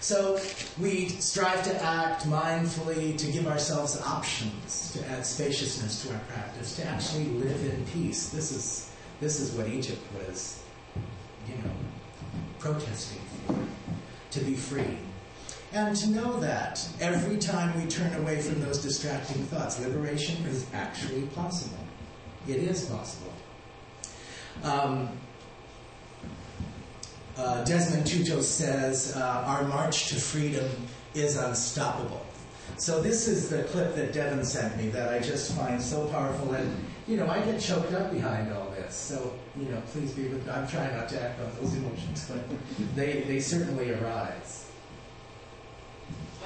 [0.00, 0.40] So
[0.80, 6.74] we strive to act mindfully, to give ourselves options, to add spaciousness to our practice,
[6.76, 8.30] to actually live in peace.
[8.30, 8.90] This is,
[9.20, 10.62] this is what Egypt was,
[11.46, 11.70] you know,
[12.58, 13.56] protesting for,
[14.30, 14.96] to be free.
[15.72, 20.66] And to know that every time we turn away from those distracting thoughts, liberation is
[20.72, 21.78] actually possible.
[22.48, 23.32] It is possible.
[24.64, 25.10] Um,
[27.36, 30.68] uh, Desmond Tutu says, uh, Our march to freedom
[31.14, 32.24] is unstoppable.
[32.76, 36.52] So, this is the clip that Devin sent me that I just find so powerful.
[36.52, 38.94] And, you know, I get choked up behind all this.
[38.94, 40.52] So, you know, please be with me.
[40.52, 42.42] I'm trying not to act on those emotions, but
[42.94, 44.70] they, they certainly arise.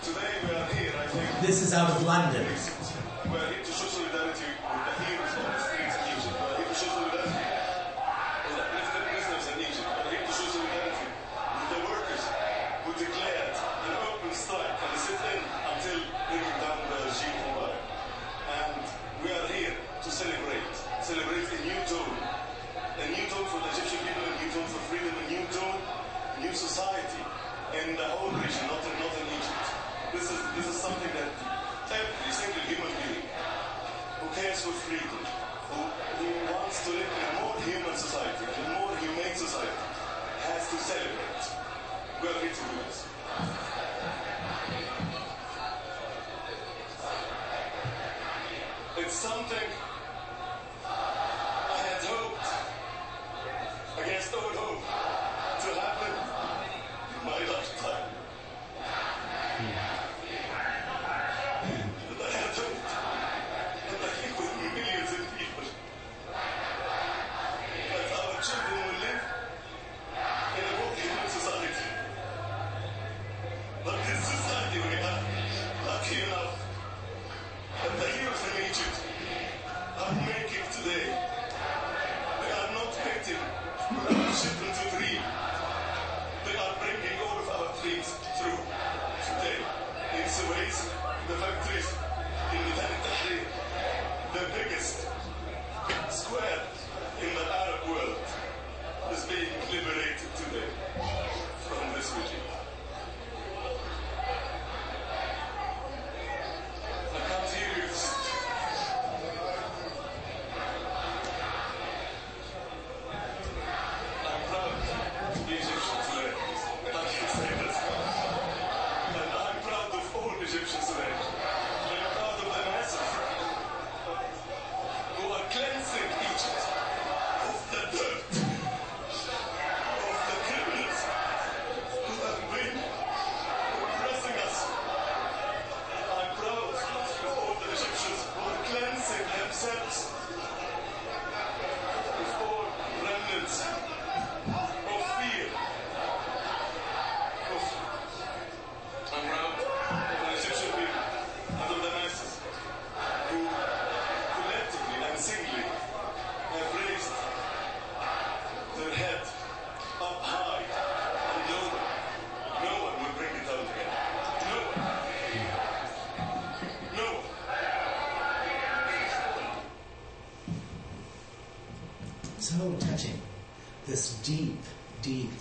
[0.02, 1.46] Today we are here, I think.
[1.46, 2.44] This is out of London.
[2.44, 5.33] We are here to show solidarity with the heroes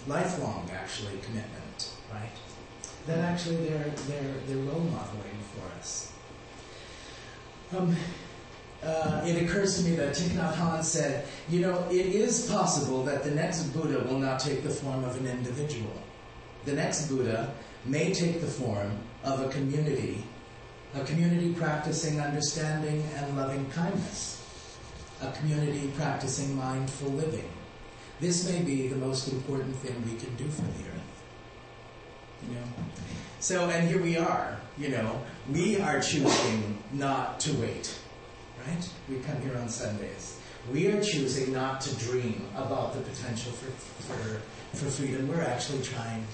[0.07, 2.29] lifelong actually commitment, right?
[3.07, 6.11] That actually they're they're they're role modeling for us.
[7.75, 7.95] Um,
[8.83, 13.03] uh, it occurs to me that Thich Nhat Hanh said, you know, it is possible
[13.03, 15.93] that the next Buddha will not take the form of an individual.
[16.65, 17.53] The next Buddha
[17.85, 18.91] may take the form
[19.23, 20.23] of a community,
[20.95, 24.41] a community practicing understanding and loving kindness,
[25.21, 27.49] a community practicing mindful living.
[28.23, 31.23] This may be the most important thing we can do for the earth.
[32.47, 32.63] You know?
[33.41, 35.21] So, and here we are, you know,
[35.51, 37.93] we are choosing not to wait,
[38.65, 38.89] right?
[39.09, 40.39] We come here on Sundays.
[40.71, 43.71] We are choosing not to dream about the potential for,
[44.03, 44.41] for,
[44.77, 45.27] for freedom.
[45.27, 46.25] We're actually trying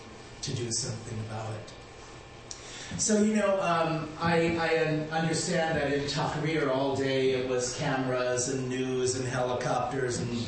[0.44, 3.02] to do something about it.
[3.02, 8.50] So, you know, um, I, I understand that in Tahrir all day it was cameras
[8.50, 10.46] and news and helicopters and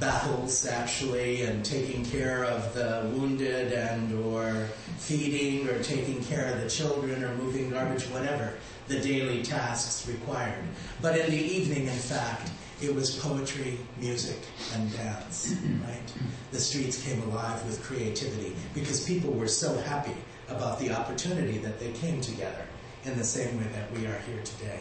[0.00, 4.68] battles actually and taking care of the wounded and or
[4.98, 8.54] feeding or taking care of the children or moving garbage whatever
[8.86, 10.64] the daily tasks required.
[11.02, 14.38] But in the evening in fact it was poetry music
[14.74, 15.54] and dance
[15.86, 16.12] right?
[16.52, 20.16] The streets came alive with creativity because people were so happy
[20.48, 22.64] about the opportunity that they came together
[23.04, 24.80] in the same way that we are here today.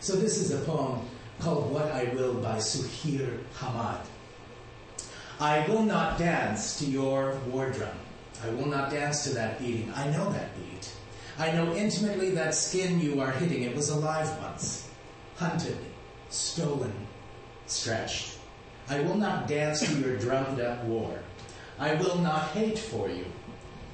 [0.00, 1.06] So this is a poem
[1.40, 4.00] called what i will by Suheir Hammad
[5.40, 7.96] I will not dance to your war drum.
[8.44, 9.92] I will not dance to that beating.
[9.94, 10.92] I know that beat.
[11.38, 13.62] I know intimately that skin you are hitting.
[13.62, 14.88] It was alive once,
[15.36, 15.78] hunted,
[16.30, 16.92] stolen,
[17.66, 18.38] stretched.
[18.88, 21.18] I will not dance to your drummed up war.
[21.78, 23.24] I will not hate for you,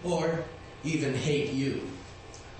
[0.04, 0.44] or
[0.84, 1.88] even hate you.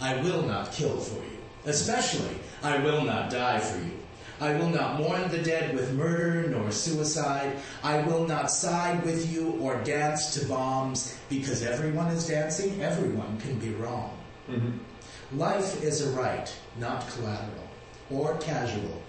[0.00, 1.38] I will not kill for you.
[1.66, 3.99] Especially, I will not die for you.
[4.40, 7.56] I will not mourn the dead with murder nor suicide.
[7.82, 12.80] I will not side with you or dance to bombs because everyone is dancing.
[12.80, 14.16] Everyone can be wrong.
[14.48, 15.38] Mm-hmm.
[15.38, 17.68] Life is a right, not collateral
[18.10, 19.02] or casual.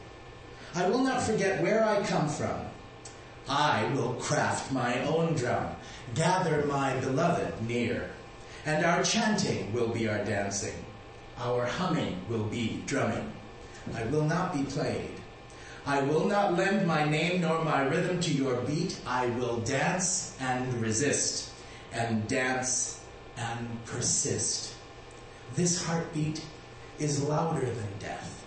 [0.75, 2.59] I will not forget where I come from.
[3.47, 5.67] I will craft my own drum,
[6.13, 8.09] gather my beloved near,
[8.65, 10.75] and our chanting will be our dancing.
[11.37, 13.31] Our humming will be drumming.
[13.95, 15.20] I will not be played.
[15.85, 18.99] I will not lend my name nor my rhythm to your beat.
[19.05, 21.51] I will dance and resist,
[21.91, 23.03] and dance
[23.37, 24.75] and persist.
[25.55, 26.45] This heartbeat
[26.99, 28.45] is louder than death.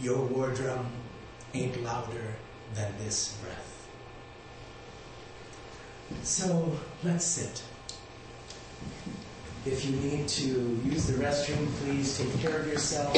[0.00, 0.86] Your war drum
[1.54, 2.34] ain't louder
[2.74, 3.88] than this breath.
[6.24, 7.62] So let's sit.
[9.64, 13.16] If you need to use the restroom, please take care of yourself.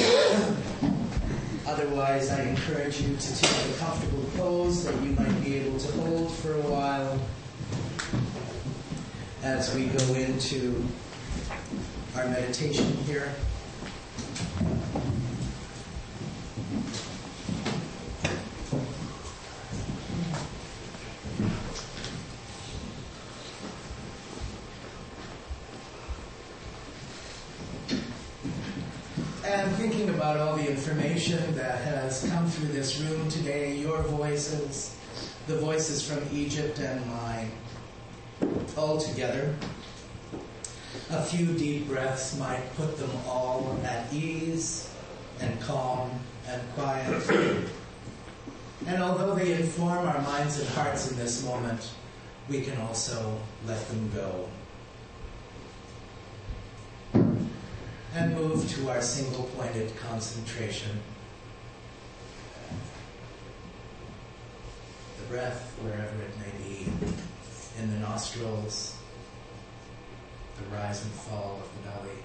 [1.66, 5.92] Otherwise, I encourage you to take a comfortable pose that you might be able to
[5.92, 7.18] hold for a while
[9.42, 10.84] as we go into
[12.16, 13.34] our meditation here.
[29.46, 30.70] And thinking about all the
[31.32, 34.94] that has come through this room today, your voices,
[35.46, 37.50] the voices from Egypt and mine,
[38.76, 39.54] all together,
[41.10, 44.90] a few deep breaths might put them all at ease
[45.40, 46.10] and calm
[46.46, 47.70] and quiet.
[48.86, 51.90] And although they inform our minds and hearts in this moment,
[52.50, 54.46] we can also let them go.
[58.14, 61.00] and move to our single pointed concentration.
[65.24, 66.86] The breath, wherever it may be,
[67.80, 68.96] in the nostrils,
[70.58, 72.18] the rise and fall of the belly.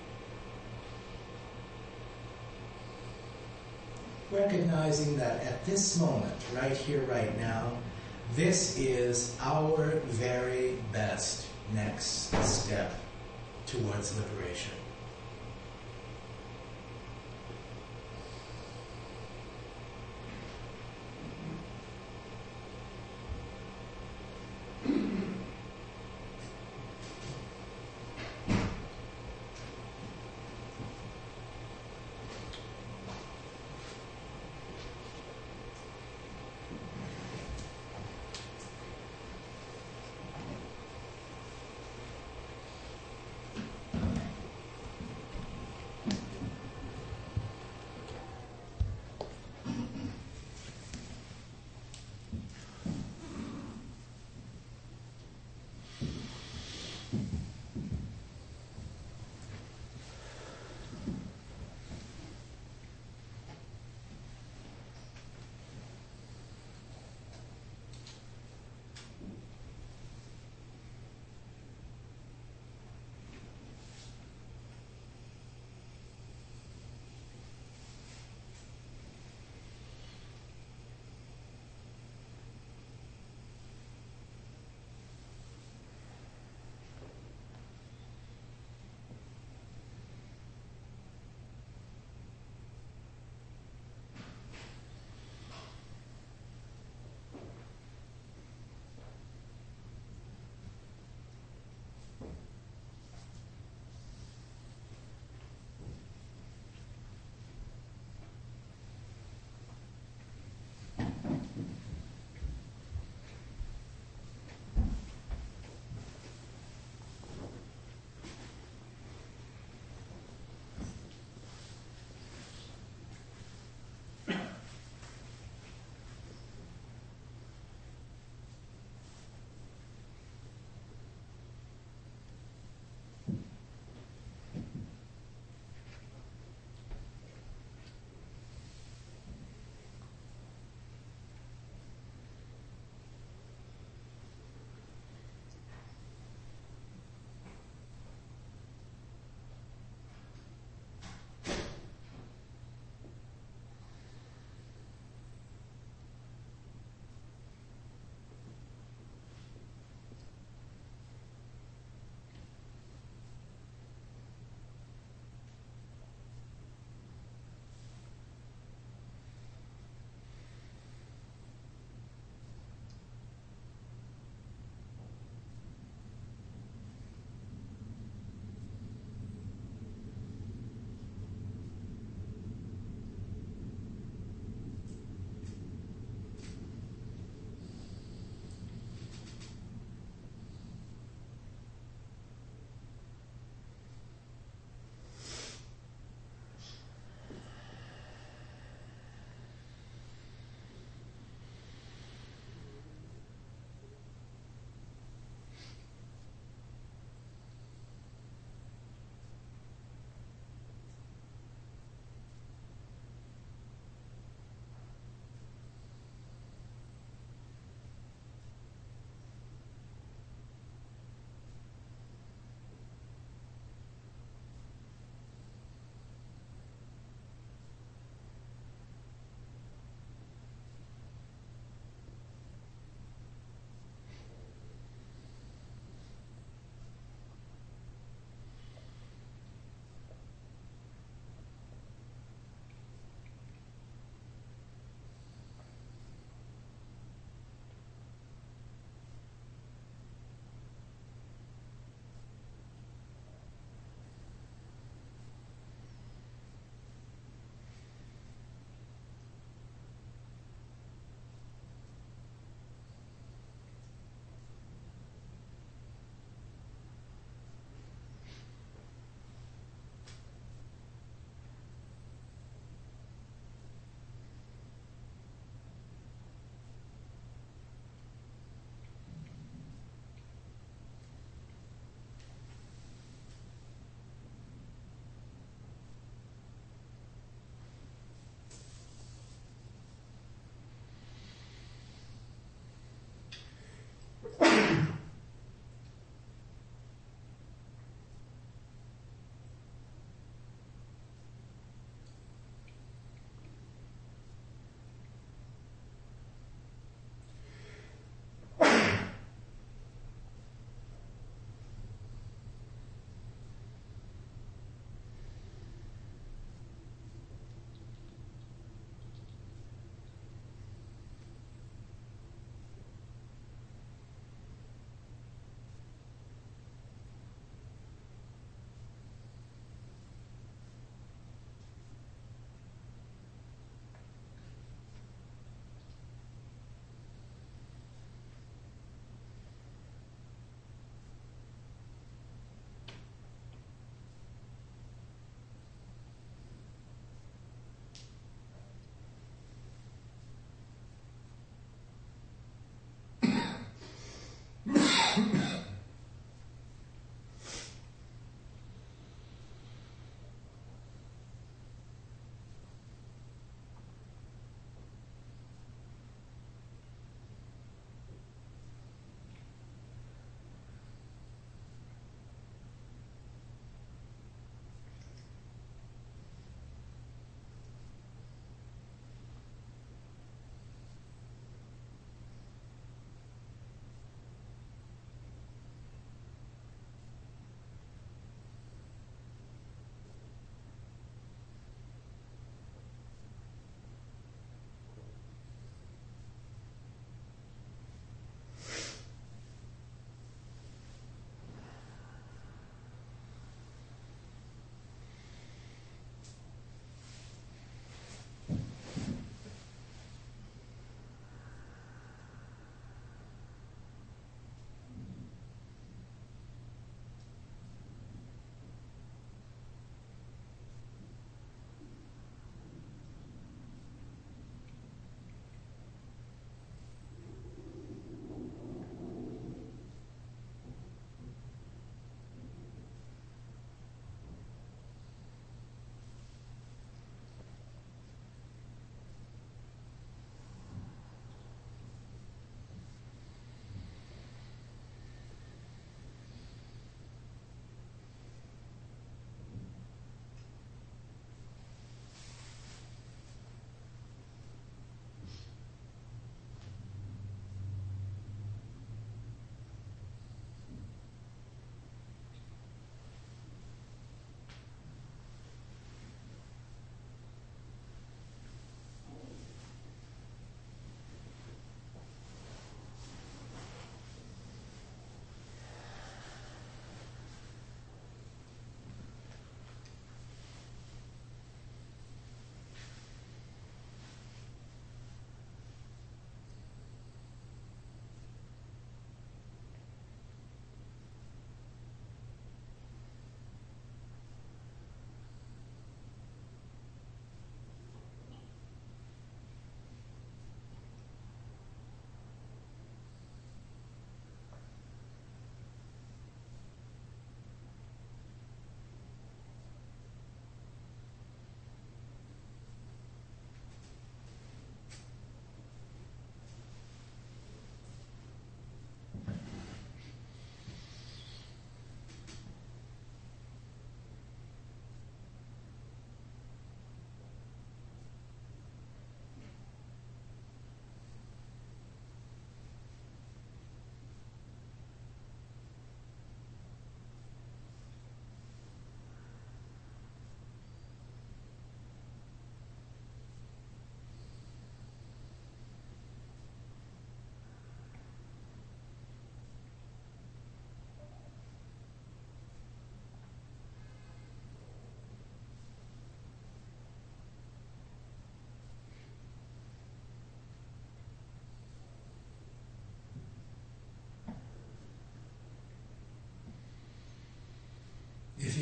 [4.31, 7.71] Recognizing that at this moment, right here, right now,
[8.35, 12.93] this is our very best next step
[13.65, 14.78] towards liberation.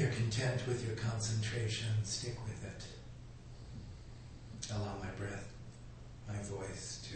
[0.07, 2.85] You're content with your concentration, stick with it.
[4.73, 5.51] Allow my breath,
[6.27, 7.15] my voice to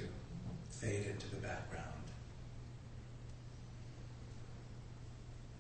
[0.69, 1.85] fade into the background.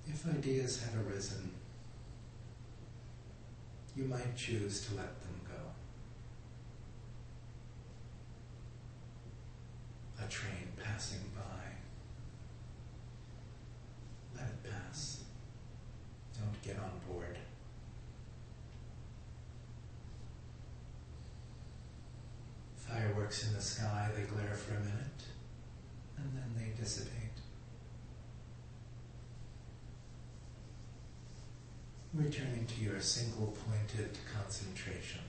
[0.07, 1.51] If ideas have arisen,
[3.95, 5.53] you might choose to let them go.
[10.25, 11.41] A train passing by.
[14.35, 15.23] Let it pass.
[16.37, 17.37] Don't get on board.
[23.31, 25.23] In the sky, they glare for a minute,
[26.17, 27.15] and then they dissipate.
[32.13, 35.21] Returning to your single pointed concentration.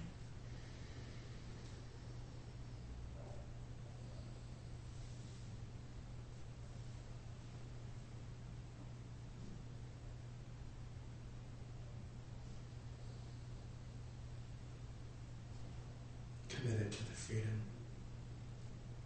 [16.49, 17.72] Committed to the freedom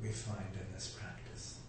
[0.03, 1.66] we find in this practice.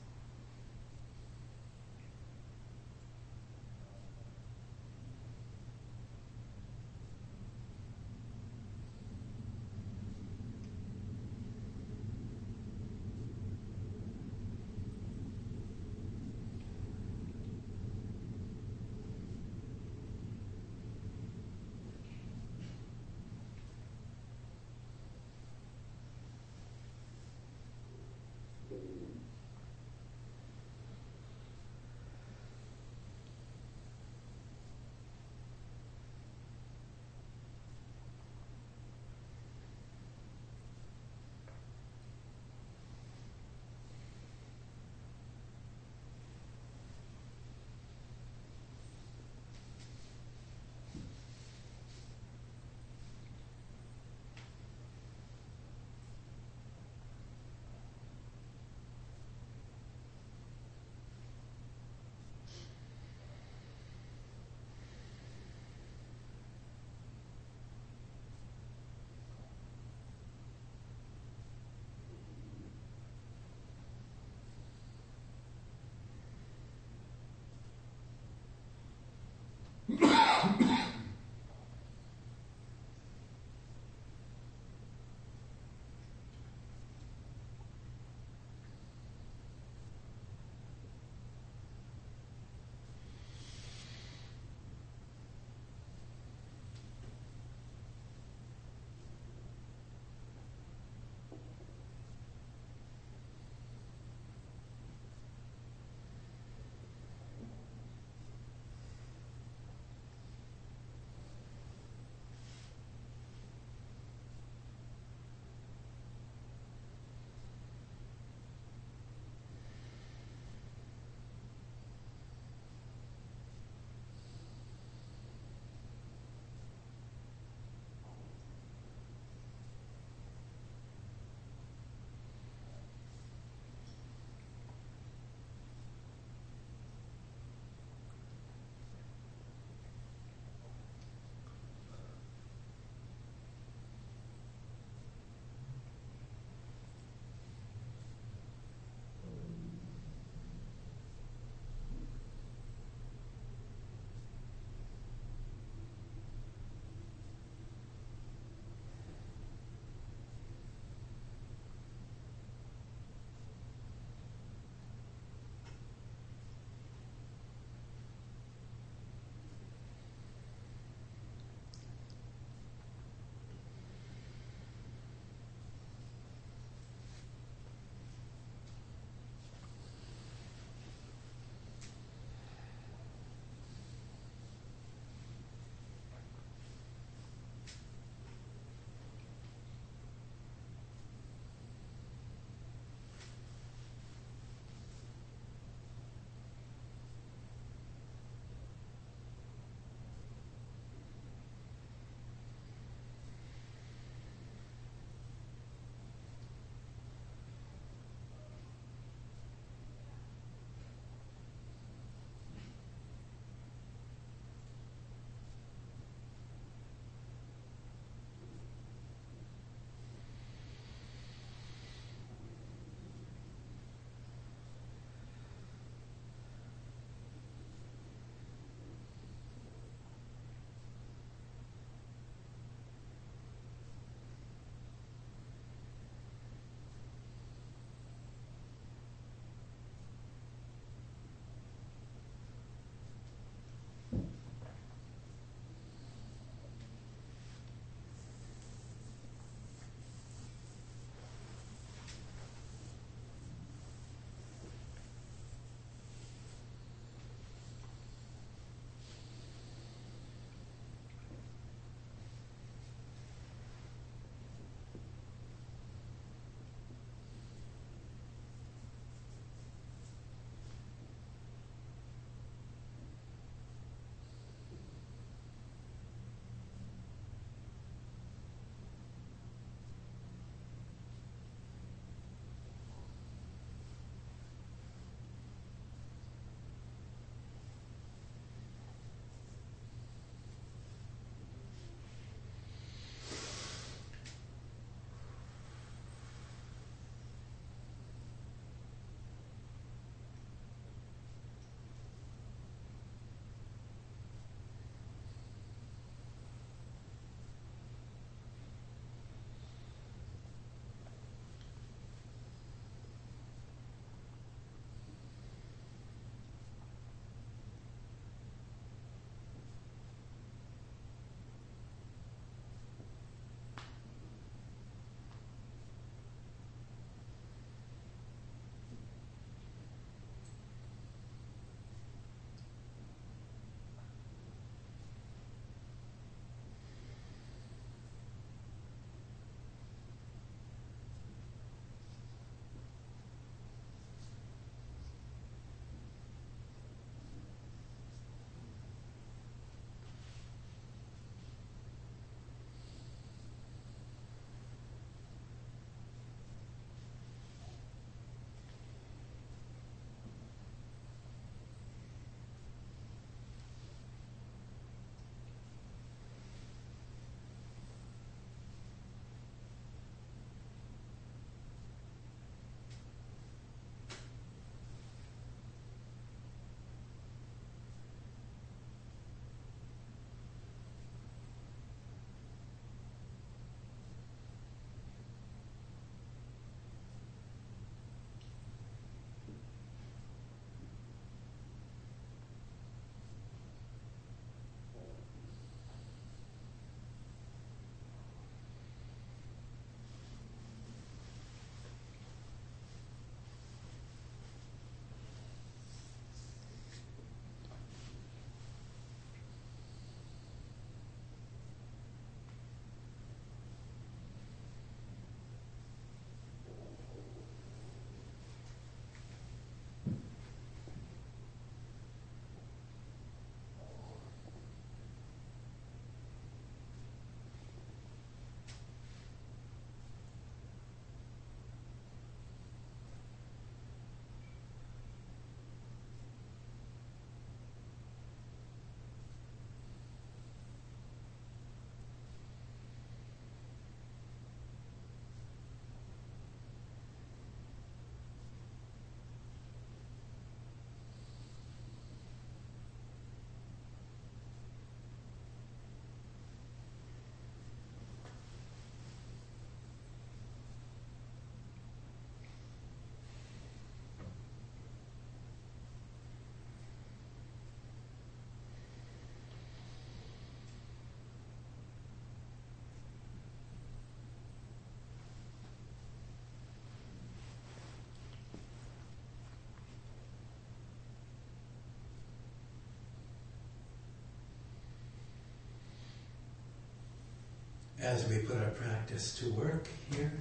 [488.08, 489.86] As we put our practice to work
[490.16, 490.32] here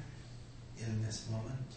[0.79, 1.73] in this moment.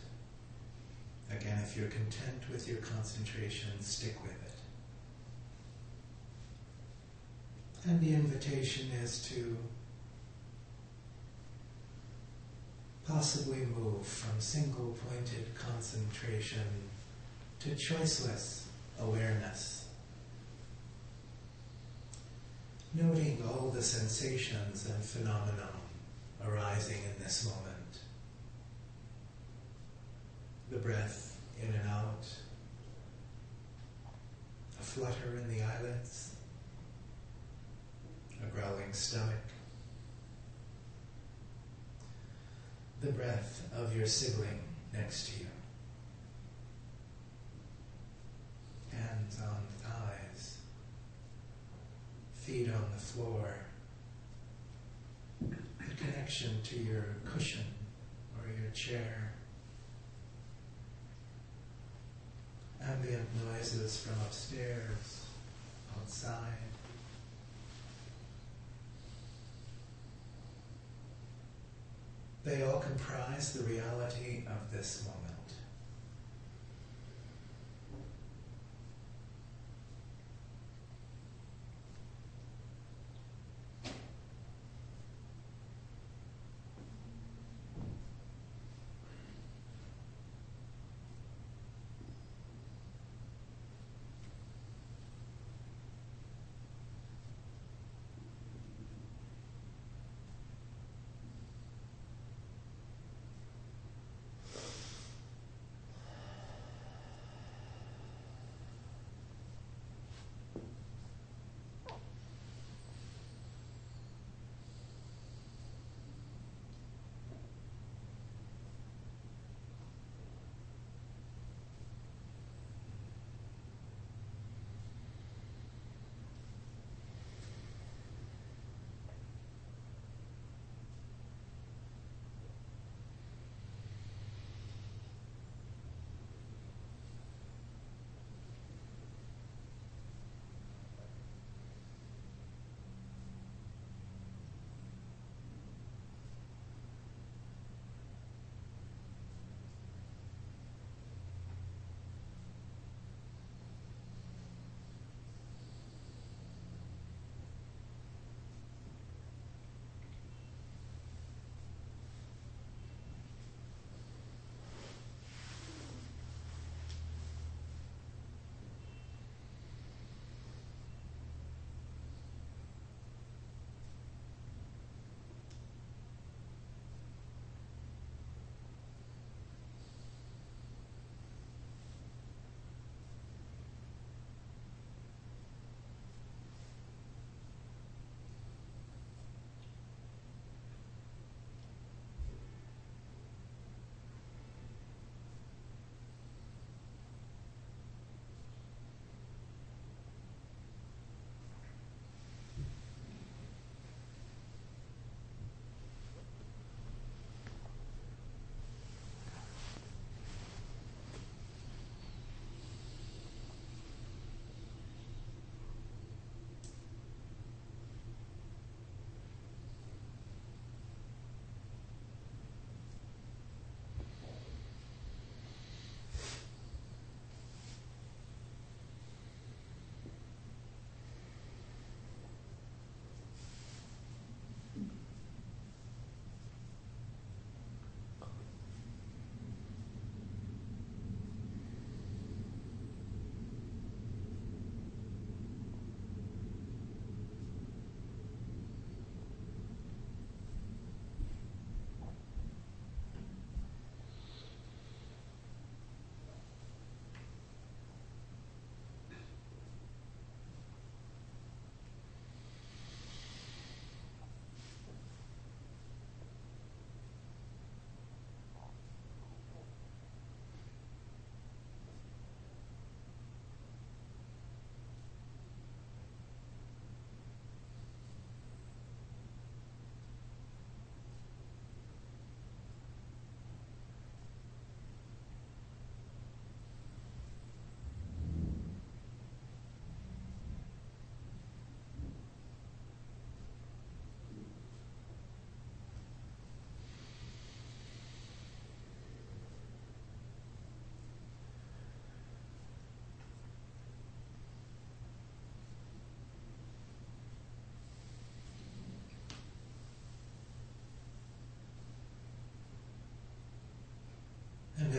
[1.31, 4.59] Again, if you're content with your concentration, stick with it.
[7.89, 9.57] And the invitation is to
[13.07, 16.67] possibly move from single pointed concentration
[17.61, 18.65] to choiceless
[19.01, 19.87] awareness.
[22.93, 25.69] Noting all the sensations and phenomena
[26.45, 27.99] arising in this moment.
[30.70, 32.26] The breath in and out,
[34.80, 36.36] a flutter in the eyelids,
[38.41, 39.36] a growling stomach,
[43.02, 44.60] the breath of your sibling
[44.94, 45.48] next to you.
[48.91, 50.57] Hands on thighs,
[52.34, 53.56] feet on the floor,
[55.99, 57.65] connection to your cushion
[58.38, 59.34] or your chair.
[62.81, 65.26] Ambient noises from upstairs,
[65.97, 66.53] outside.
[72.45, 75.28] They all comprise the reality of this moment.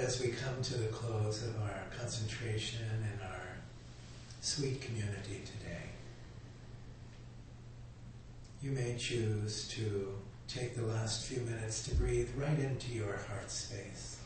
[0.01, 3.59] As we come to the close of our concentration in our
[4.41, 5.83] sweet community today,
[8.63, 10.15] you may choose to
[10.49, 14.17] take the last few minutes to breathe right into your heart space.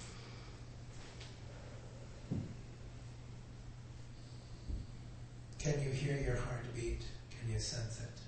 [5.58, 7.02] Can you hear your heartbeat?
[7.30, 8.23] Can you sense it?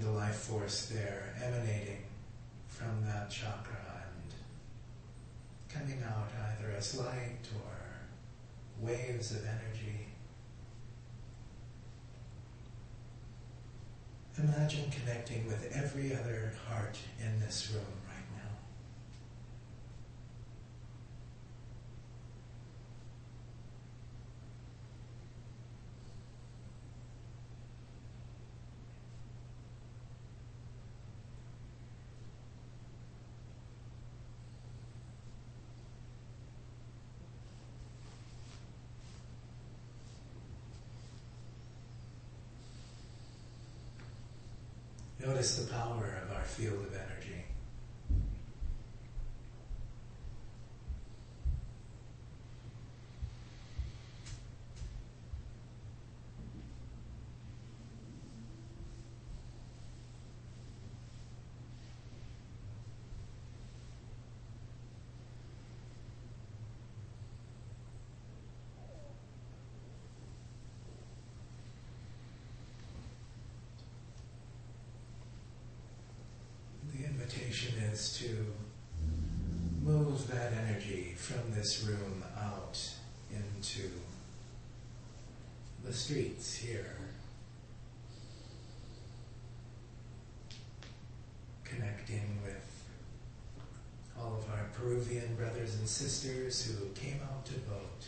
[0.00, 2.04] The life force there emanating
[2.66, 4.32] from that chakra and
[5.68, 10.06] coming out either as light or waves of energy.
[14.38, 18.50] Imagine connecting with every other heart in this room right now.
[45.26, 47.44] Notice the power of our field of energy.
[76.92, 77.06] The
[77.50, 78.46] invitation is to
[79.82, 82.78] move that energy from this room out
[83.34, 83.90] into
[85.84, 86.96] the streets here.
[91.64, 92.84] Connecting with
[94.16, 98.04] all of our Peruvian brothers and sisters who came out to vote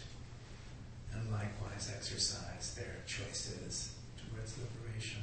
[1.14, 5.22] and likewise exercise their choices towards liberation.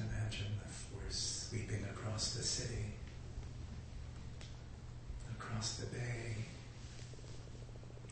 [0.00, 2.86] Imagine the force sweeping across the city,
[5.38, 6.36] across the bay,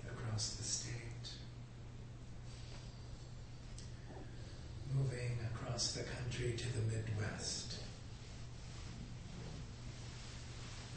[0.06, 1.30] across the state,
[4.94, 5.38] moving
[5.80, 7.76] across the country to the Midwest,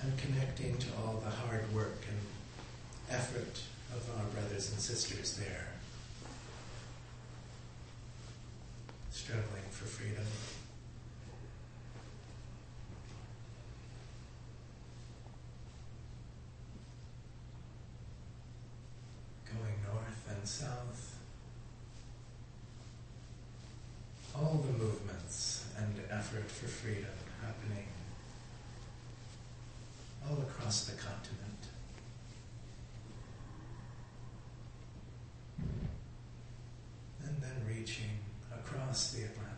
[0.02, 2.20] and connecting to all the hard work and
[3.18, 3.62] effort
[3.96, 5.68] of our brothers and sisters there,
[9.12, 10.26] struggling for freedom.
[19.46, 21.20] going north and south.
[24.36, 27.12] All the movements and effort for freedom
[27.46, 27.86] happening
[30.28, 31.68] all across the continent.
[37.26, 38.18] And then reaching
[38.52, 39.50] across the Atlantic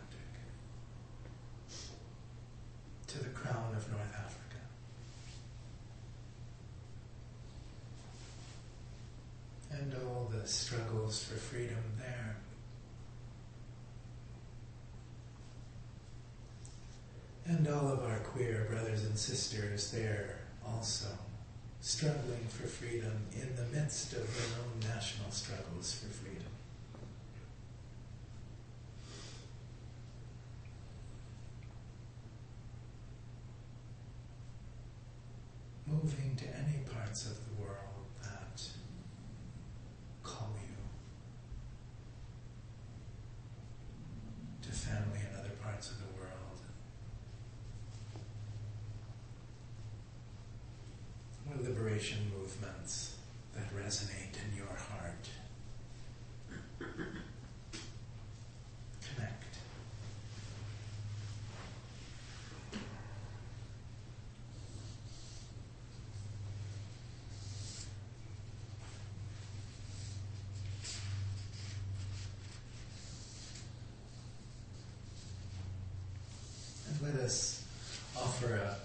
[3.06, 4.42] to the crown of North Africa.
[9.78, 12.36] and all the struggles for freedom there.
[17.66, 21.08] And all of our queer brothers and sisters there also,
[21.80, 26.44] struggling for freedom in the midst of their own national struggles for freedom.
[35.88, 38.62] Moving to any parts of the world that
[40.22, 40.76] call you
[44.62, 46.12] to family in other parts of the world.
[51.48, 53.14] Or liberation movements
[53.54, 55.28] that resonate in your heart.
[59.14, 59.58] Connect.
[76.88, 77.62] And let us
[78.16, 78.76] offer a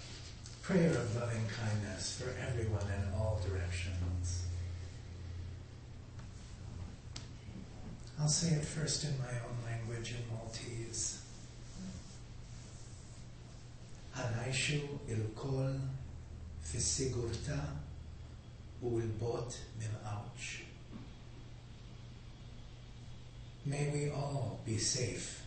[0.62, 4.46] prayer of loving kindness for everyone in all directions.
[8.20, 11.22] I'll say it first in my own language in Maltese.
[14.16, 15.80] Anaishu il-kol
[16.62, 17.60] fis-sigurta
[18.84, 20.62] u l-bot mill-awċ.
[23.66, 25.42] May we all be safe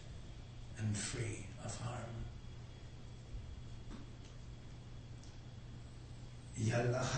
[0.78, 2.13] and free of harm.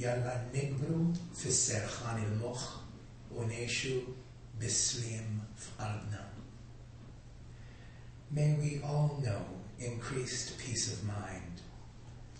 [0.00, 2.80] Yalla nigru fisserchan il moch
[3.36, 4.00] uneshu
[4.58, 6.22] bislim f'albna.
[8.30, 9.44] May we all know
[9.78, 11.60] increased peace of mind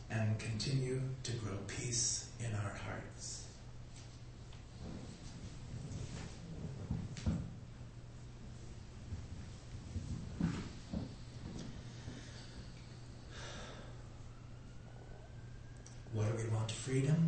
[0.09, 3.45] and continue to grow peace in our hearts.
[16.15, 17.20] What do we want freedom?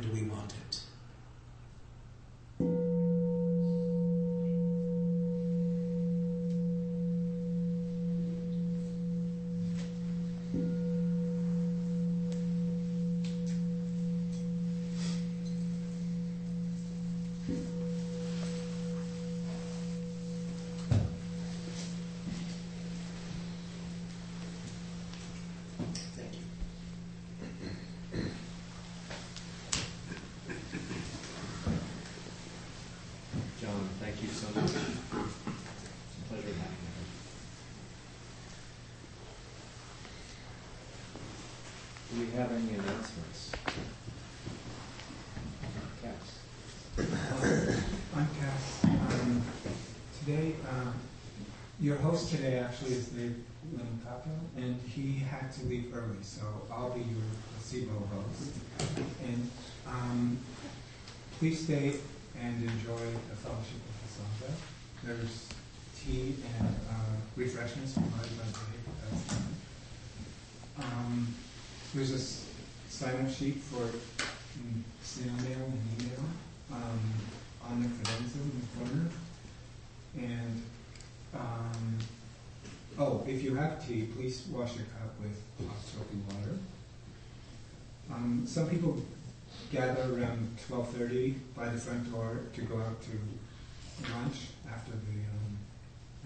[0.00, 0.80] Do we want it?
[26.16, 26.40] Thank you.
[33.60, 34.64] John, thank you so much.
[34.64, 36.96] It's a pleasure having you.
[42.08, 43.52] Do we have any announcements?
[46.02, 46.28] Cass?
[48.16, 48.84] I'm Cass.
[48.84, 49.42] Um,
[50.20, 50.94] today, um,
[51.80, 53.36] your host today actually is Dave
[53.74, 57.24] Limcato, and he had to leave early, so I'll be your
[57.54, 58.52] placebo host.
[59.24, 59.50] And
[59.86, 60.38] um,
[61.38, 61.94] please stay
[62.38, 62.98] and enjoy
[63.30, 64.52] the fellowship of the Sangha.
[65.04, 65.48] There's
[65.98, 68.84] tea and uh, refreshments provided by Dave.
[69.10, 69.40] That's.
[70.78, 71.34] Um,
[71.94, 76.24] there's a sign-up sheet for mm, snail mail and email
[76.72, 77.00] um,
[77.68, 79.08] on the credenza in the corner.
[80.16, 80.62] And,
[82.98, 86.58] oh, if you have tea, please wash your cup with hot soapy water.
[88.12, 89.00] Um, some people
[89.72, 93.10] gather around twelve thirty by the front door to go out to
[94.12, 95.58] lunch after the, um,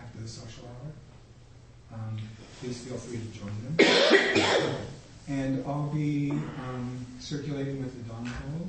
[0.00, 1.98] after the social hour.
[1.98, 2.18] Um,
[2.60, 4.74] please feel free to join them.
[5.26, 8.68] And I'll be, um, circulating with the Poll.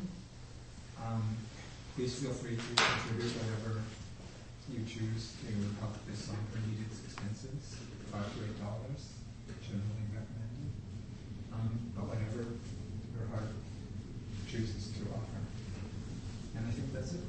[1.06, 1.36] Um,
[1.98, 3.82] please feel free to contribute whatever
[4.72, 7.78] you choose to help this song for needed expenses,
[8.12, 9.14] five to eight dollars,
[9.62, 10.72] generally recommended.
[11.54, 12.50] Um, but whatever
[13.14, 13.54] your heart
[14.48, 15.42] chooses to offer.
[16.58, 17.20] And I think that's it.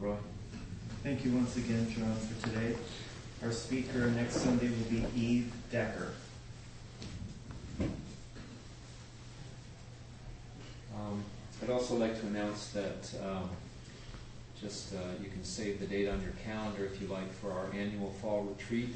[0.00, 0.16] Roy?
[1.02, 2.76] Thank you once again, John, for today.
[3.42, 6.12] Our speaker next Sunday will be Eve Decker.
[10.96, 11.22] Um,
[11.62, 13.50] I'd also like to announce that um,
[14.64, 17.66] just uh, you can save the date on your calendar if you like for our
[17.74, 18.88] annual fall retreat.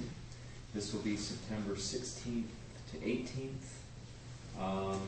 [0.74, 2.44] This will be September 16th
[2.92, 3.68] to 18th.
[4.58, 5.00] Um,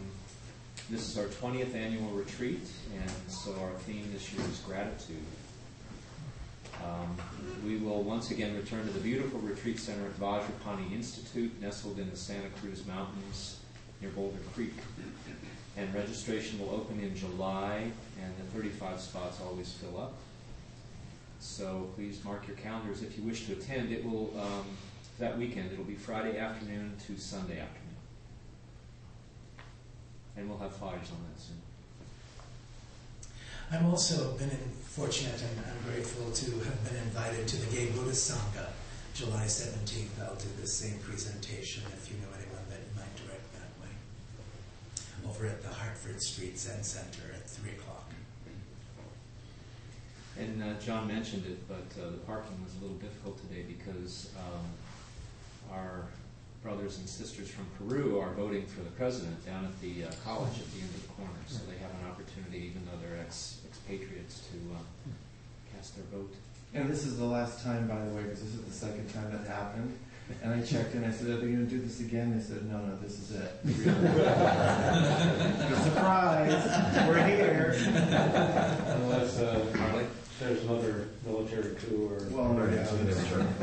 [0.91, 2.61] this is our 20th annual retreat,
[2.95, 5.25] and so our theme this year is gratitude.
[6.85, 7.17] Um,
[7.65, 12.11] we will once again return to the beautiful retreat center at Vajrapani Institute, nestled in
[12.11, 13.61] the Santa Cruz Mountains
[14.03, 14.75] near Boulder Creek.
[15.79, 17.91] And registration will open in July,
[18.23, 20.13] and the 35 spots always fill up.
[21.41, 23.91] So please mark your calendars if you wish to attend.
[23.91, 24.67] It will, um,
[25.19, 27.97] that weekend, it'll be Friday afternoon to Sunday afternoon.
[30.37, 31.57] And we'll have flyers on that soon.
[33.73, 34.51] I've also been
[34.85, 38.67] fortunate and I'm grateful to have been invited to the Gay Buddhist Sangha,
[39.15, 40.21] July 17th.
[40.23, 43.95] I'll do the same presentation if you know anyone that might direct that way.
[45.29, 47.90] Over at the Hartford Street Zen Center at 3 o'clock.
[50.41, 54.31] And uh, John mentioned it, but uh, the parking was a little difficult today because
[54.39, 54.65] um,
[55.71, 56.07] our
[56.63, 60.59] brothers and sisters from Peru are voting for the president down at the uh, college
[60.59, 61.33] at the end of the corner.
[61.47, 64.79] So they have an opportunity, even though they're ex- expatriates, to uh,
[65.77, 66.33] cast their vote.
[66.73, 69.31] And this is the last time, by the way, because this is the second time
[69.33, 69.95] that happened.
[70.43, 72.35] And I checked and I said, are they going to do this again?
[72.35, 73.53] They said, no, no, this is it.
[75.83, 76.65] Surprise!
[77.09, 77.75] We're here.
[78.87, 79.67] Unless uh,
[80.41, 82.27] there's another military coup or.
[82.31, 83.45] Well, no, yeah, that's true.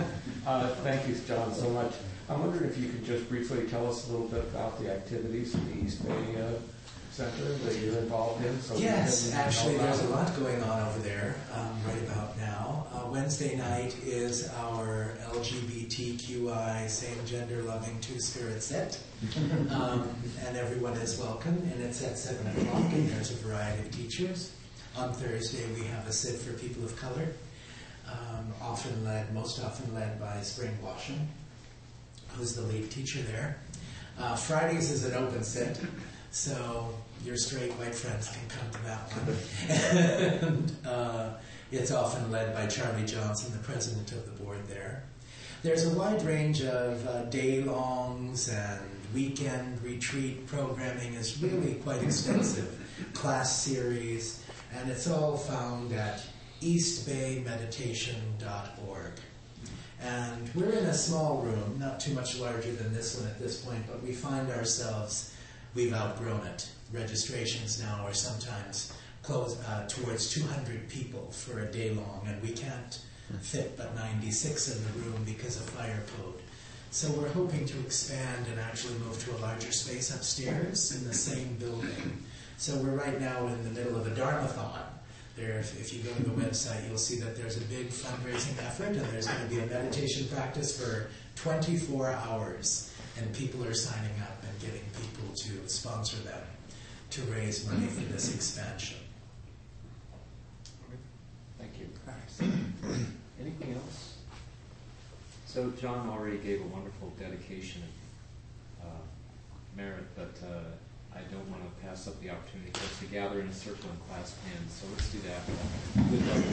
[0.48, 1.92] Uh, Thank you, John, so much.
[2.30, 5.54] I'm wondering if you could just briefly tell us a little bit about the activities
[5.54, 6.52] of the East Bay uh,
[7.12, 8.58] Center that you're involved in.
[8.62, 12.88] so Yes, actually, there's a lot going on over there um, right about now.
[12.94, 18.98] Uh, Wednesday night is our LGBTQI, same gender loving two spirit set.
[19.72, 20.10] Um,
[20.46, 24.52] and everyone is welcome, and it's at 7 o'clock, and there's a variety of teachers.
[24.98, 27.28] On Thursday, we have a sit for people of color,
[28.08, 31.20] um, often led, most often led by Spring Washam,
[32.30, 33.60] who's the lead teacher there.
[34.18, 35.80] Uh, Fridays is an open sit,
[36.32, 40.50] so your straight white friends can come to that one.
[40.50, 41.30] and, uh,
[41.72, 45.04] it's often led by Charlie Johnson, the president of the board there.
[45.62, 48.82] There's a wide range of uh, day longs and
[49.14, 52.74] weekend retreat programming is really quite extensive.
[53.14, 54.44] Class series,
[54.74, 56.24] and it's all found at
[56.62, 59.12] eastbaymeditation.org.
[60.00, 63.62] And we're in a small room, not too much larger than this one at this
[63.62, 65.34] point, but we find ourselves,
[65.74, 66.70] we've outgrown it.
[66.94, 72.50] Registrations now are sometimes close uh, towards 200 people for a day long, and we
[72.50, 73.00] can't
[73.42, 76.36] fit but 96 in the room because of fire code.
[76.92, 81.14] So we're hoping to expand and actually move to a larger space upstairs in the
[81.14, 82.24] same building.
[82.60, 84.82] So we're right now in the middle of a Dharmathon.
[85.36, 88.88] There, if, you go to the website, you'll see that there's a big fundraising effort,
[88.88, 94.20] and there's going to be a meditation practice for 24 hours, and people are signing
[94.24, 96.42] up and getting people to sponsor them
[97.12, 98.98] to raise money for this expansion.
[101.60, 101.88] Thank you.
[103.40, 104.18] Anything else?
[105.46, 107.84] So John already gave a wonderful dedication
[108.82, 108.90] of uh,
[109.76, 110.62] merit, but uh,
[111.18, 113.90] I don't want to pass up the opportunity for us to gather in a circle
[113.90, 114.72] and clasp hands.
[114.72, 115.42] So let's do that.
[116.12, 116.44] Good luck.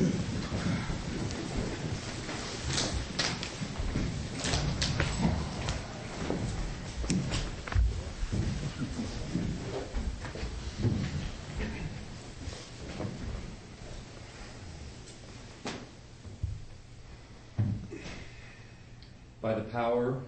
[19.42, 20.22] By the power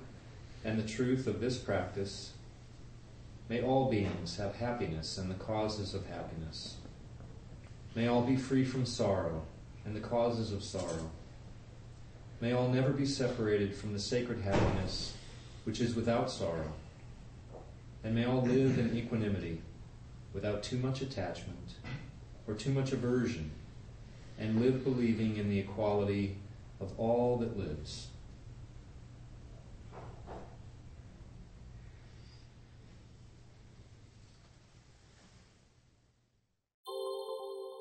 [0.63, 2.33] and the truth of this practice,
[3.49, 6.77] may all beings have happiness and the causes of happiness.
[7.95, 9.43] May all be free from sorrow
[9.85, 11.11] and the causes of sorrow.
[12.41, 15.15] May all never be separated from the sacred happiness
[15.65, 16.73] which is without sorrow.
[18.05, 19.63] And may all live in equanimity
[20.33, 21.75] without too much attachment
[22.47, 23.51] or too much aversion,
[24.39, 26.37] and live believing in the equality
[26.81, 28.09] of all that lives.